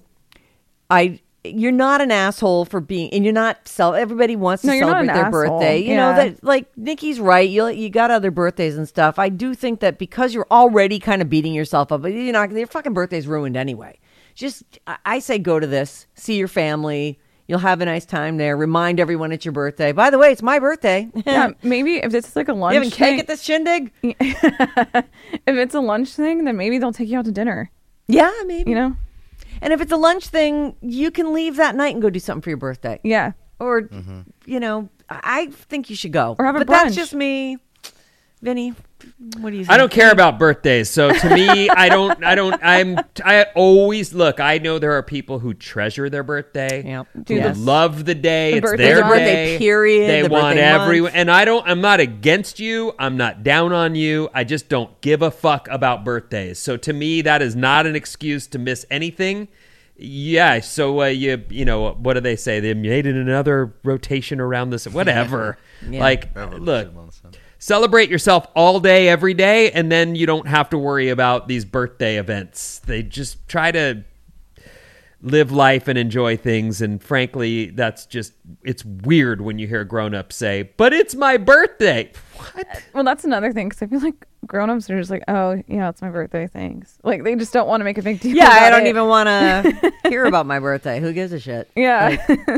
I 0.88 1.20
you're 1.54 1.72
not 1.72 2.00
an 2.00 2.10
asshole 2.10 2.64
for 2.64 2.80
being, 2.80 3.10
and 3.12 3.24
you're 3.24 3.32
not 3.32 3.66
self. 3.68 3.94
Everybody 3.96 4.36
wants 4.36 4.62
to 4.62 4.68
No, 4.68 4.78
celebrate 4.78 5.06
their 5.06 5.16
asshole. 5.16 5.30
birthday. 5.30 5.78
You 5.78 5.96
know 5.96 6.14
that, 6.14 6.42
like 6.44 6.66
Nikki's 6.76 7.20
right. 7.20 7.48
You 7.48 7.68
you 7.68 7.90
got 7.90 8.10
other 8.10 8.30
birthdays 8.30 8.76
and 8.76 8.88
stuff. 8.88 9.18
I 9.18 9.28
do 9.28 9.54
think 9.54 9.80
that 9.80 9.98
because 9.98 10.34
you're 10.34 10.46
already 10.50 10.98
kind 10.98 11.20
of 11.22 11.28
beating 11.28 11.52
yourself 11.54 11.92
up, 11.92 12.02
you're 12.04 12.32
not. 12.32 12.50
Your 12.52 12.66
fucking 12.66 12.94
birthday's 12.94 13.26
ruined 13.26 13.56
anyway. 13.56 13.98
Just 14.34 14.64
I- 14.86 14.98
I 15.04 15.18
say 15.18 15.38
go 15.38 15.58
to 15.60 15.66
this, 15.66 16.06
see 16.14 16.36
your 16.36 16.48
family. 16.48 17.18
You'll 17.48 17.60
have 17.60 17.80
a 17.80 17.84
nice 17.84 18.04
time 18.04 18.38
there. 18.38 18.56
Remind 18.56 18.98
everyone 18.98 19.30
it's 19.30 19.44
your 19.44 19.52
birthday. 19.52 19.92
By 19.92 20.10
the 20.10 20.18
way, 20.18 20.32
it's 20.32 20.42
my 20.42 20.58
birthday. 20.58 21.08
yeah, 21.26 21.50
maybe 21.62 21.98
if 21.98 22.12
it's 22.12 22.34
like 22.34 22.48
a 22.48 22.52
lunch 22.52 22.74
You 22.74 22.80
having 22.80 22.90
cake 22.90 22.98
thing, 23.10 23.20
at 23.20 23.26
this 23.28 23.40
shindig? 23.42 23.92
if 24.02 25.06
it's 25.46 25.74
a 25.74 25.80
lunch 25.80 26.08
thing, 26.10 26.44
then 26.44 26.56
maybe 26.56 26.78
they'll 26.78 26.92
take 26.92 27.08
you 27.08 27.18
out 27.18 27.24
to 27.26 27.30
dinner. 27.32 27.70
Yeah, 28.08 28.32
maybe. 28.46 28.70
You 28.70 28.76
know? 28.76 28.96
And 29.60 29.72
if 29.72 29.80
it's 29.80 29.92
a 29.92 29.96
lunch 29.96 30.28
thing, 30.28 30.76
you 30.80 31.10
can 31.10 31.32
leave 31.32 31.56
that 31.56 31.74
night 31.74 31.94
and 31.94 32.02
go 32.02 32.10
do 32.10 32.20
something 32.20 32.42
for 32.42 32.50
your 32.50 32.56
birthday. 32.56 33.00
Yeah. 33.02 33.32
Or, 33.58 33.82
mm-hmm. 33.82 34.20
you 34.44 34.60
know, 34.60 34.88
I 35.08 35.20
I 35.24 35.46
think 35.46 35.90
you 35.90 35.96
should 35.96 36.12
go. 36.12 36.36
Or 36.38 36.44
have 36.44 36.56
a 36.56 36.58
but 36.58 36.68
that's 36.68 36.94
just 36.94 37.14
me. 37.14 37.58
Vinny, 38.42 38.74
what 39.38 39.50
do 39.50 39.56
you 39.56 39.64
think? 39.64 39.70
I 39.70 39.76
don't 39.76 39.90
care 39.90 40.10
about 40.10 40.38
birthdays. 40.38 40.90
So 40.90 41.10
to 41.12 41.34
me, 41.34 41.68
I 41.68 41.88
don't, 41.88 42.22
I 42.24 42.34
don't, 42.34 42.58
I'm, 42.62 42.98
I 43.24 43.46
always 43.54 44.12
look, 44.14 44.40
I 44.40 44.58
know 44.58 44.78
there 44.78 44.92
are 44.92 45.02
people 45.02 45.38
who 45.38 45.54
treasure 45.54 46.08
their 46.10 46.22
birthday. 46.22 46.82
Yep. 46.84 47.06
Who 47.12 47.22
Dude, 47.22 47.36
Yes. 47.38 47.58
love 47.58 48.04
the 48.04 48.14
day. 48.14 48.52
The 48.52 48.56
it's 48.58 48.64
birthday 48.70 48.84
their 48.94 49.02
birthday 49.04 49.24
day. 49.52 49.58
period, 49.58 50.08
They 50.10 50.22
the 50.22 50.28
want 50.28 50.58
everyone, 50.58 51.12
and 51.14 51.30
I 51.30 51.44
don't, 51.44 51.66
I'm 51.68 51.80
not 51.80 52.00
against 52.00 52.60
you. 52.60 52.94
I'm 52.98 53.16
not 53.16 53.42
down 53.42 53.72
on 53.72 53.94
you. 53.94 54.28
I 54.34 54.44
just 54.44 54.68
don't 54.68 55.00
give 55.00 55.22
a 55.22 55.30
fuck 55.30 55.68
about 55.68 56.04
birthdays. 56.04 56.58
So 56.58 56.76
to 56.76 56.92
me, 56.92 57.22
that 57.22 57.42
is 57.42 57.56
not 57.56 57.86
an 57.86 57.96
excuse 57.96 58.46
to 58.48 58.58
miss 58.58 58.84
anything. 58.90 59.48
Yeah, 59.98 60.60
so 60.60 61.00
uh, 61.00 61.06
you 61.06 61.42
you 61.48 61.64
know 61.64 61.92
what 61.92 62.12
do 62.14 62.20
they 62.20 62.36
say? 62.36 62.60
They 62.60 62.74
made 62.74 63.06
it 63.06 63.16
another 63.16 63.72
rotation 63.82 64.40
around 64.40 64.68
this. 64.70 64.86
Whatever. 64.86 65.56
Yeah. 65.88 66.00
Like, 66.00 66.34
Revolution 66.34 66.64
look, 66.64 67.06
the 67.06 67.12
sun. 67.12 67.32
Celebrate 67.58 68.08
yourself 68.10 68.46
all 68.54 68.80
day 68.80 69.08
every 69.08 69.34
day 69.34 69.70
and 69.72 69.90
then 69.90 70.14
you 70.14 70.26
don't 70.26 70.46
have 70.46 70.68
to 70.70 70.78
worry 70.78 71.08
about 71.08 71.48
these 71.48 71.64
birthday 71.64 72.16
events 72.18 72.78
they 72.80 73.02
just 73.02 73.46
try 73.48 73.70
to 73.72 74.02
live 75.22 75.50
life 75.50 75.88
and 75.88 75.98
enjoy 75.98 76.36
things 76.36 76.82
and 76.82 77.02
frankly 77.02 77.66
that's 77.70 78.04
just 78.06 78.34
it's 78.62 78.84
weird 78.84 79.40
when 79.40 79.58
you 79.58 79.66
hear 79.66 79.82
grown-ups 79.82 80.36
say 80.36 80.62
but 80.76 80.92
it's 80.92 81.14
my 81.14 81.36
birthday 81.36 82.10
what 82.36 82.66
Well, 82.92 83.04
that's 83.04 83.24
another 83.24 83.52
thing 83.52 83.68
because 83.68 83.82
I 83.82 83.86
feel 83.86 84.00
like 84.00 84.26
grown-ups 84.46 84.88
are 84.90 84.98
just 84.98 85.10
like, 85.10 85.24
oh, 85.28 85.62
yeah, 85.66 85.88
it's 85.88 86.02
my 86.02 86.10
birthday. 86.10 86.46
Thanks. 86.46 86.98
Like 87.02 87.24
they 87.24 87.34
just 87.34 87.52
don't 87.52 87.66
want 87.66 87.80
to 87.80 87.84
make 87.84 87.98
a 87.98 88.02
big 88.02 88.20
deal. 88.20 88.36
Yeah, 88.36 88.48
I 88.48 88.70
don't 88.70 88.86
it. 88.86 88.90
even 88.90 89.06
want 89.06 89.26
to 89.28 89.92
hear 90.08 90.24
about 90.26 90.46
my 90.46 90.58
birthday. 90.60 91.00
Who 91.00 91.12
gives 91.12 91.32
a 91.32 91.40
shit? 91.40 91.70
Yeah. 91.74 92.16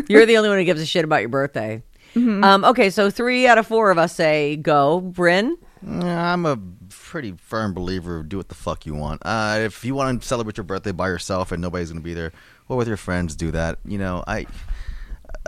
You're 0.08 0.26
the 0.26 0.36
only 0.36 0.48
one 0.48 0.58
who 0.58 0.64
gives 0.64 0.80
a 0.80 0.86
shit 0.86 1.04
about 1.04 1.20
your 1.20 1.28
birthday. 1.28 1.82
Mm-hmm. 2.18 2.44
Um, 2.44 2.64
okay, 2.64 2.90
so 2.90 3.10
three 3.10 3.46
out 3.46 3.58
of 3.58 3.66
four 3.66 3.90
of 3.90 3.98
us 3.98 4.14
say 4.14 4.56
go. 4.56 5.00
Bryn? 5.00 5.56
I'm 5.86 6.44
a 6.44 6.58
pretty 6.90 7.32
firm 7.38 7.72
believer 7.72 8.16
of 8.18 8.28
do 8.28 8.36
what 8.36 8.48
the 8.48 8.54
fuck 8.54 8.84
you 8.86 8.94
want. 8.94 9.22
Uh, 9.24 9.58
if 9.60 9.84
you 9.84 9.94
want 9.94 10.20
to 10.20 10.26
celebrate 10.26 10.56
your 10.56 10.64
birthday 10.64 10.92
by 10.92 11.06
yourself 11.08 11.52
and 11.52 11.62
nobody's 11.62 11.90
gonna 11.90 12.00
be 12.00 12.14
there, 12.14 12.32
or 12.68 12.76
with 12.76 12.88
your 12.88 12.96
friends, 12.96 13.36
do 13.36 13.50
that. 13.52 13.78
You 13.84 13.98
know, 13.98 14.24
I 14.26 14.46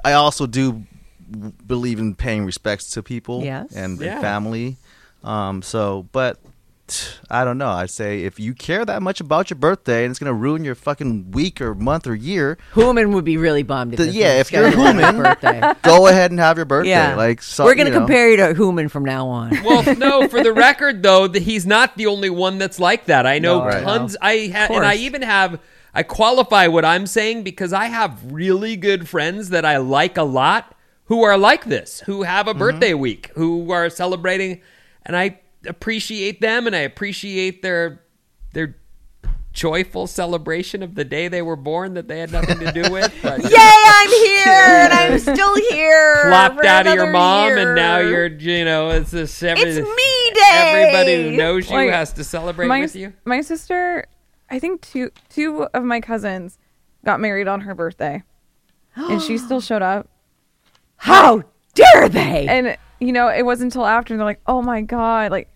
I 0.04 0.12
also 0.12 0.46
do 0.46 0.84
believe 1.66 1.98
in 1.98 2.14
paying 2.14 2.44
respects 2.44 2.90
to 2.90 3.02
people 3.02 3.42
Yes. 3.44 3.72
and, 3.72 3.94
and 3.98 4.00
Yeah. 4.00 4.20
family. 4.20 4.76
Um, 5.22 5.62
so, 5.62 6.08
but 6.12 6.38
I 7.30 7.44
don't 7.44 7.58
know. 7.58 7.68
I 7.70 7.86
say 7.86 8.24
if 8.24 8.38
you 8.40 8.54
care 8.54 8.84
that 8.84 9.02
much 9.02 9.20
about 9.20 9.50
your 9.50 9.58
birthday 9.58 10.04
and 10.04 10.10
it's 10.10 10.18
gonna 10.18 10.32
ruin 10.34 10.64
your 10.64 10.74
fucking 10.74 11.30
week 11.32 11.60
or 11.60 11.74
month 11.74 12.06
or 12.06 12.14
year, 12.14 12.58
Hooman 12.74 13.12
would 13.14 13.24
be 13.24 13.36
really 13.36 13.62
bummed. 13.62 13.94
If 13.94 13.98
The- 13.98 14.08
yeah, 14.08 14.40
if 14.40 14.50
you're 14.52 14.70
scheduled 14.70 14.96
for 14.96 15.02
Hooman, 15.02 15.22
birthday. 15.22 15.72
go 15.82 16.06
ahead 16.06 16.30
and 16.30 16.40
have 16.40 16.56
your 16.56 16.64
birthday. 16.66 16.90
yeah, 16.90 17.14
Like 17.16 17.42
so, 17.42 17.64
we're 17.64 17.74
gonna 17.74 17.90
you 17.90 17.94
know. 17.94 18.00
compare 18.00 18.30
you 18.30 18.36
to 18.38 18.54
Hooman 18.54 18.90
from 18.90 19.04
now 19.04 19.26
on. 19.28 19.50
Well, 19.64 19.96
no, 19.96 20.28
for 20.28 20.42
the 20.42 20.52
record 20.52 21.02
though, 21.02 21.26
that 21.26 21.42
he's 21.42 21.66
not 21.66 21.96
the 21.96 22.06
only 22.06 22.30
one 22.30 22.58
that's 22.58 22.78
like 22.80 23.06
that. 23.06 23.26
I 23.26 23.38
know 23.38 23.60
No, 23.60 23.68
I 23.68 23.80
tons. 23.82 24.12
know. 24.14 24.18
I 24.22 24.48
ha- 24.48 24.68
and 24.72 24.84
I 24.84 24.94
even 24.96 25.22
have. 25.22 25.60
I 25.92 26.02
qualify 26.04 26.68
what 26.68 26.84
I'm 26.84 27.06
saying 27.06 27.42
because 27.42 27.72
I 27.72 27.86
have 27.86 28.32
really 28.32 28.76
good 28.76 29.08
friends 29.08 29.48
that 29.50 29.64
I 29.64 29.78
like 29.78 30.16
a 30.16 30.22
lot 30.22 30.74
who 31.06 31.22
are 31.24 31.36
like 31.36 31.64
this, 31.64 32.00
who 32.06 32.22
have 32.22 32.46
Mm-hmm. 32.46 32.56
a 32.56 32.58
birthday 32.58 32.94
week, 32.94 33.30
who 33.34 33.72
are 33.72 33.90
celebrating, 33.90 34.60
and 35.04 35.16
I 35.16 35.40
appreciate 35.66 36.40
them 36.40 36.66
and 36.66 36.74
I 36.76 36.80
appreciate 36.80 37.62
their 37.62 38.02
their 38.52 38.76
joyful 39.52 40.06
celebration 40.06 40.82
of 40.82 40.94
the 40.94 41.04
day 41.04 41.26
they 41.26 41.42
were 41.42 41.56
born 41.56 41.94
that 41.94 42.06
they 42.06 42.20
had 42.20 42.30
nothing 42.30 42.58
to 42.60 42.70
do 42.72 42.90
with. 42.90 43.12
But 43.22 43.42
Yay, 43.50 43.56
I'm 43.56 44.08
here 44.08 44.46
and 44.54 44.92
I'm 44.92 45.18
still 45.18 45.54
here. 45.70 46.22
plopped 46.28 46.56
for 46.56 46.66
out 46.66 46.86
of 46.86 46.94
your 46.94 47.10
mom 47.10 47.48
year. 47.48 47.58
and 47.66 47.74
now 47.76 47.98
you're 47.98 48.26
you 48.28 48.64
know 48.64 48.90
it's 48.90 49.10
this 49.10 49.42
every, 49.42 49.62
It's 49.64 49.78
me 49.78 50.34
day. 50.34 50.50
everybody 50.52 51.30
who 51.30 51.36
knows 51.36 51.68
you 51.68 51.76
Like, 51.76 51.90
has 51.90 52.12
to 52.14 52.24
celebrate 52.24 52.68
my, 52.68 52.80
with 52.80 52.94
you 52.96 53.12
My 53.24 53.40
sister, 53.40 54.06
I 54.48 54.58
think 54.58 54.82
two 54.82 55.10
two 55.28 55.64
of 55.74 55.82
my 55.84 56.00
cousins 56.00 56.58
got 57.04 57.18
married 57.20 57.48
on 57.48 57.62
her 57.62 57.74
birthday, 57.74 58.22
and 58.94 59.20
she 59.20 59.36
still 59.46 59.60
showed 59.60 59.82
up. 59.82 60.08
How 60.96 61.42
dare 61.74 62.08
they? 62.08 62.46
And 62.46 62.76
you 63.00 63.12
know, 63.12 63.28
it 63.28 63.44
wasn't 63.44 63.72
until 63.72 63.86
after 63.86 64.16
they're 64.16 64.24
like, 64.24 64.40
"Oh 64.46 64.62
my 64.62 64.82
god, 64.82 65.30
like 65.30 65.48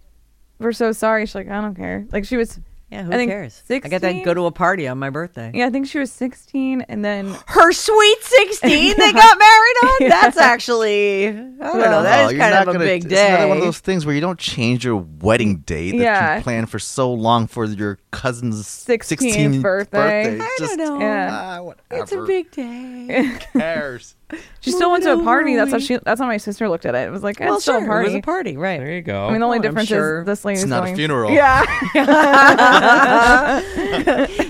we're 0.59 0.73
so 0.73 0.93
sorry." 0.93 1.27
She's 1.27 1.35
like, 1.35 1.49
"I 1.49 1.61
don't 1.61 1.75
care." 1.75 2.07
Like 2.11 2.25
she 2.25 2.37
was, 2.37 2.59
yeah, 2.91 3.03
who 3.03 3.13
I 3.13 3.17
think 3.17 3.31
cares? 3.31 3.55
16? 3.67 3.83
I 3.85 3.89
got 3.99 4.07
to 4.07 4.23
go 4.23 4.35
to 4.35 4.47
a 4.47 4.53
party 4.53 4.87
on 4.87 4.99
my 4.99 5.11
birthday. 5.11 5.51
Yeah, 5.53 5.67
I 5.67 5.71
think 5.71 5.87
she 5.89 5.99
was 5.99 6.13
16, 6.13 6.83
and 6.83 7.05
then 7.05 7.35
Her 7.47 7.73
sweet 7.73 8.19
16 8.23 8.71
they 8.97 9.13
got 9.13 9.39
married 9.39 9.77
on? 9.85 10.09
That's 10.09 10.37
actually, 10.37 11.29
I 11.29 11.33
don't 11.33 11.61
know, 11.61 12.03
that 12.05 12.27
is 12.27 12.33
you're 12.33 12.41
kind 12.41 12.55
not 12.55 12.63
of 12.63 12.69
a 12.69 12.73
gonna- 12.75 12.85
big 12.85 13.05
It's 13.05 13.13
another 13.15 13.49
one 13.49 13.57
of 13.59 13.65
those 13.65 13.79
things 13.81 14.07
where 14.07 14.15
you 14.15 14.21
don't 14.21 14.39
change 14.39 14.85
your 14.85 14.97
wedding 14.97 15.57
date 15.59 15.93
that 15.93 15.99
Yeah. 15.99 16.37
you 16.37 16.43
planned 16.43 16.71
for 16.71 16.79
so 16.79 17.13
long 17.13 17.47
for 17.49 17.65
your 17.65 17.99
cousin's 18.15 18.67
16th 18.67 19.19
16th 19.19 19.63
birthday. 19.63 20.35
It's 20.37 20.43
I 20.45 20.57
just, 20.59 20.77
don't 20.79 20.99
know. 20.99 21.07
Yeah. 21.07 21.29
ah, 21.59 21.63
whatever. 21.63 22.03
It's 22.03 22.13
a 22.13 22.23
big 22.23 22.51
day. 22.51 23.25
Who 23.53 23.59
cares? 23.59 24.15
she 24.61 24.73
still 24.73 24.91
went 24.91 25.05
to 25.05 25.13
a 25.13 25.23
party. 25.23 25.55
That's 25.55 25.71
how 25.71 25.79
she. 25.79 25.97
That's 26.03 26.21
how 26.21 26.27
my 26.27 26.39
sister 26.39 26.69
looked 26.69 26.87
at 26.87 26.95
it. 26.95 27.07
It 27.07 27.11
was 27.11 27.23
like, 27.23 27.39
well, 27.39 27.55
it's 27.55 27.63
still 27.65 27.79
sure, 27.79 27.85
a 27.85 27.87
party. 27.87 28.07
it 28.11 28.15
was 28.15 28.19
a 28.19 28.23
party, 28.23 28.57
right. 28.57 28.81
there 28.81 28.93
you 28.93 29.03
go 29.03 29.27
I 29.27 29.31
mean, 29.31 29.41
the 29.41 29.47
only 29.47 29.59
Well, 29.59 29.67
I'm 29.69 29.71
difference 29.75 29.89
sure 29.91 30.21
is 30.21 30.27
this 30.27 30.45
lady's 30.45 30.63
It's 30.65 30.71
not 30.71 30.83
a 30.83 30.87
going. 30.87 30.97
funeral. 30.97 31.31
Yeah, 31.31 31.63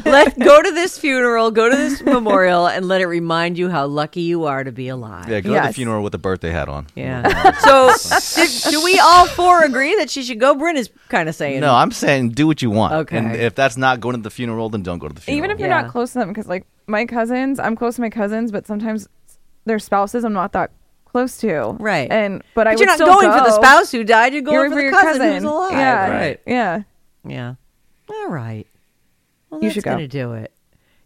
let 0.04 0.38
go 0.38 0.62
to 0.62 0.70
this 0.70 0.96
funeral, 0.98 1.50
go 1.50 1.68
to 1.68 1.76
this 1.76 2.02
memorial, 2.02 2.66
and 2.66 2.86
let 2.88 3.00
it 3.00 3.06
remind 3.06 3.58
you 3.58 3.68
how 3.68 3.86
lucky 3.86 4.22
you 4.22 4.44
are 4.44 4.64
to 4.64 4.72
be 4.72 4.88
alive. 4.88 5.28
Yeah, 5.28 5.40
go 5.40 5.48
to 5.48 5.48
the 5.48 5.54
Yes. 5.54 5.74
funeral 5.74 6.02
with 6.02 6.14
a 6.14 6.18
birthday 6.18 6.50
hat 6.50 6.68
on. 6.68 6.86
Yeah. 6.94 7.52
so, 7.58 7.92
did, 8.36 8.50
do 8.70 8.82
we 8.82 8.98
all 8.98 9.26
four 9.26 9.62
agree 9.64 9.96
that 9.96 10.08
she 10.10 10.22
should 10.22 10.40
go? 10.40 10.54
Bryn 10.54 10.76
is 10.76 10.88
kind 11.08 11.28
of 11.28 11.34
saying 11.34 11.60
No, 11.60 11.74
I'm 11.74 11.90
saying 11.90 12.30
do 12.30 12.46
what 12.46 12.62
you 12.62 12.70
want. 12.70 12.94
Okay. 12.94 13.18
And 13.18 13.36
if 13.36 13.53
that's 13.54 13.76
not 13.76 14.00
going 14.00 14.16
to 14.16 14.22
the 14.22 14.30
funeral, 14.30 14.68
then 14.68 14.82
don't 14.82 14.98
go 14.98 15.08
to 15.08 15.14
the 15.14 15.20
funeral. 15.20 15.38
even 15.38 15.50
if 15.50 15.58
you're 15.58 15.68
Yeah. 15.68 15.82
not 15.82 15.90
close 15.90 16.12
to 16.12 16.18
them, 16.18 16.28
because 16.28 16.46
like 16.48 16.64
my 16.86 17.04
cousins, 17.06 17.58
I'm 17.58 17.76
close 17.76 17.96
to 17.96 18.00
my 18.00 18.10
cousins, 18.10 18.50
but 18.52 18.66
sometimes 18.66 19.08
their 19.64 19.78
spouses, 19.78 20.24
I'm 20.24 20.32
not 20.32 20.52
that 20.52 20.70
close 21.04 21.36
to. 21.38 21.76
Right. 21.80 22.10
And 22.10 22.42
but 22.54 22.66
I 22.66 22.70
But 22.72 22.74
would 22.74 22.80
you're 22.80 22.86
not 22.88 22.94
still 22.96 23.06
going 23.06 23.30
for 23.30 23.44
the 23.44 23.50
go. 23.56 23.62
spouse 23.62 23.90
who 23.92 24.04
died. 24.04 24.32
You're 24.32 24.42
going 24.42 24.54
You're 24.56 24.68
for 24.70 24.74
the 24.76 24.82
your 24.82 24.92
cousin, 24.92 25.32
who's 25.34 25.42
alive. 25.44 25.72
Yeah, 25.72 26.10
Right. 26.10 26.40
Yeah. 26.46 26.82
Yeah. 27.26 27.54
All 28.10 28.28
right. 28.28 28.66
Well, 29.50 29.60
You 29.60 29.68
that's 29.68 29.74
should 29.74 29.84
go. 29.84 29.92
gonna 29.92 30.08
do 30.08 30.32
it. 30.34 30.52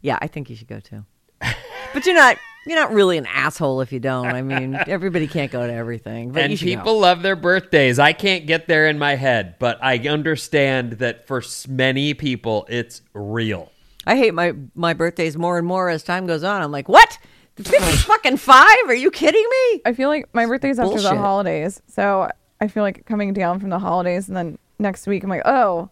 Yeah, 0.00 0.18
I 0.20 0.26
think 0.26 0.48
you 0.50 0.56
should 0.56 0.68
go 0.68 0.80
too. 0.80 1.04
but 1.92 2.06
you're 2.06 2.14
not. 2.14 2.36
You're 2.68 2.78
not 2.78 2.92
really 2.92 3.16
an 3.16 3.24
asshole 3.24 3.80
if 3.80 3.92
you 3.92 3.98
don't. 3.98 4.26
I 4.26 4.42
mean, 4.42 4.74
everybody 4.86 5.26
can't 5.26 5.50
go 5.50 5.66
to 5.66 5.72
everything. 5.72 6.32
But 6.32 6.42
and 6.42 6.58
should 6.58 6.66
go. 6.66 6.76
people 6.76 7.00
love 7.00 7.22
their 7.22 7.34
birthdays. 7.34 7.98
I 7.98 8.12
can't 8.12 8.46
get 8.46 8.68
there 8.68 8.88
in 8.88 8.98
my 8.98 9.14
head, 9.14 9.54
but 9.58 9.82
I 9.82 9.96
understand 10.06 10.94
that 10.94 11.26
for 11.26 11.42
many 11.66 12.12
people, 12.12 12.66
it's 12.68 13.00
real. 13.14 13.72
I 14.06 14.16
hate 14.16 14.34
my 14.34 14.52
my 14.74 14.92
birthdays 14.92 15.34
more 15.38 15.56
and 15.56 15.66
more 15.66 15.88
as 15.88 16.02
time 16.02 16.26
goes 16.26 16.44
on. 16.44 16.60
I'm 16.60 16.70
like, 16.70 16.90
what? 16.90 17.18
Fifty 17.56 17.78
fucking 17.78 18.36
five? 18.36 18.76
Are 18.86 18.94
you 18.94 19.10
kidding 19.10 19.44
me? 19.50 19.80
I 19.86 19.94
feel 19.94 20.10
like 20.10 20.28
my 20.34 20.44
birthday's 20.44 20.78
after 20.78 20.90
Bullshit. 20.90 21.10
the 21.10 21.16
holidays, 21.16 21.80
so 21.86 22.30
I 22.60 22.68
feel 22.68 22.82
like 22.82 23.06
coming 23.06 23.32
down 23.32 23.60
from 23.60 23.70
the 23.70 23.78
holidays, 23.78 24.28
and 24.28 24.36
then 24.36 24.58
next 24.78 25.06
week 25.06 25.24
I'm 25.24 25.30
like, 25.30 25.42
oh, 25.46 25.88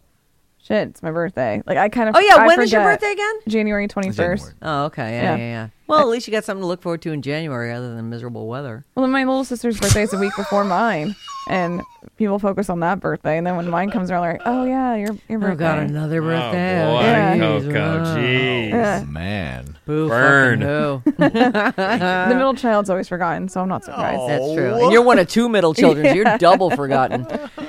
shit, 0.67 0.89
it's 0.89 1.03
my 1.03 1.11
birthday. 1.11 1.63
Like 1.67 1.79
I 1.79 1.89
kind 1.89 2.09
of. 2.09 2.17
Oh 2.17 2.21
yeah, 2.21 2.37
I 2.37 2.47
when 2.47 2.61
is 2.61 2.73
your 2.73 2.83
forget. 2.83 3.01
birthday 3.01 3.13
again? 3.13 3.35
January 3.49 3.89
twenty 3.89 4.11
first. 4.13 4.45
January. 4.45 4.55
Oh 4.63 4.85
okay, 4.87 5.11
yeah, 5.13 5.23
yeah, 5.23 5.37
Yeah. 5.37 5.47
yeah. 5.47 5.69
Well, 5.89 6.01
at 6.01 6.09
least 6.09 6.27
you 6.27 6.33
got 6.33 6.43
something 6.45 6.63
to 6.63 6.67
look 6.67 6.83
forward 6.83 7.01
to 7.03 7.13
in 7.13 7.23
January 7.23 7.73
other 7.73 7.95
than 7.95 8.11
miserable 8.11 8.49
weather. 8.49 8.85
Well, 8.97 9.05
then 9.05 9.13
my 9.13 9.23
little 9.23 9.45
sister's 9.45 9.79
birthday 9.79 10.03
is 10.03 10.13
a 10.13 10.19
week 10.19 10.35
before 10.37 10.65
mine, 10.65 11.15
and 11.49 11.81
people 12.17 12.41
focus 12.41 12.69
on 12.69 12.81
that 12.81 12.99
birthday, 12.99 13.39
and 13.39 13.47
then 13.47 13.55
when 13.55 13.71
mine 13.71 13.93
comes 13.93 14.11
around, 14.11 14.23
they're 14.23 14.33
like, 14.33 14.43
oh 14.47 14.65
yeah, 14.65 14.97
your 14.97 15.17
your 15.29 15.39
oh, 15.39 15.43
birthday. 15.43 15.65
Oh 15.65 15.77
god, 15.77 15.79
another 15.79 16.21
birthday. 16.23 16.83
Oh 16.83 16.97
boy, 16.97 17.03
Yeah. 17.03 17.39
Coco, 17.39 18.05
jeez. 18.17 18.71
Yeah. 18.71 19.05
Oh, 19.05 19.11
man. 19.11 19.77
Boo, 19.87 20.09
Burn. 20.09 20.61
fucking 20.61 21.13
who. 21.13 21.13
the 21.77 22.35
middle 22.35 22.55
child's 22.55 22.91
always 22.91 23.07
forgotten, 23.07 23.49
so 23.49 23.61
I'm 23.61 23.69
not 23.69 23.85
surprised. 23.85 24.29
That's 24.29 24.55
true. 24.55 24.75
And 24.83 24.93
you're 24.93 25.03
one 25.03 25.21
of 25.21 25.29
two 25.29 25.49
middle 25.49 25.73
children. 25.73 26.07
so 26.07 26.13
You're 26.15 26.37
double 26.39 26.71
forgotten. 26.71 27.27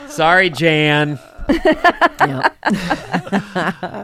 Sorry, 0.07 0.49
Jan. 0.49 1.19
Yeah. 1.49 2.49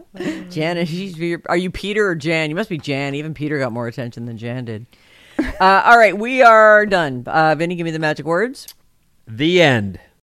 Jan, 0.50 0.78
is 0.78 1.42
are 1.48 1.58
you 1.58 1.72
Peter 1.72 2.08
or 2.08 2.16
Jan? 2.16 2.50
You 2.50 2.56
must 2.56 2.70
be 2.70 2.78
Jan. 2.78 3.16
Even 3.16 3.34
Peter 3.34 3.60
got 3.60 3.72
more 3.72 3.88
attention 3.88 4.26
than 4.26 4.38
Jan 4.38 4.66
did. 4.66 4.86
Uh, 5.40 5.82
all 5.86 5.98
right, 5.98 6.18
we 6.18 6.42
are 6.42 6.86
done. 6.86 7.24
Uh, 7.26 7.56
Vinny, 7.56 7.76
give 7.76 7.86
me 7.86 7.92
the 7.92 8.00
magic 8.00 8.26
words. 8.26 8.74
The 9.28 9.62
end. 9.62 10.00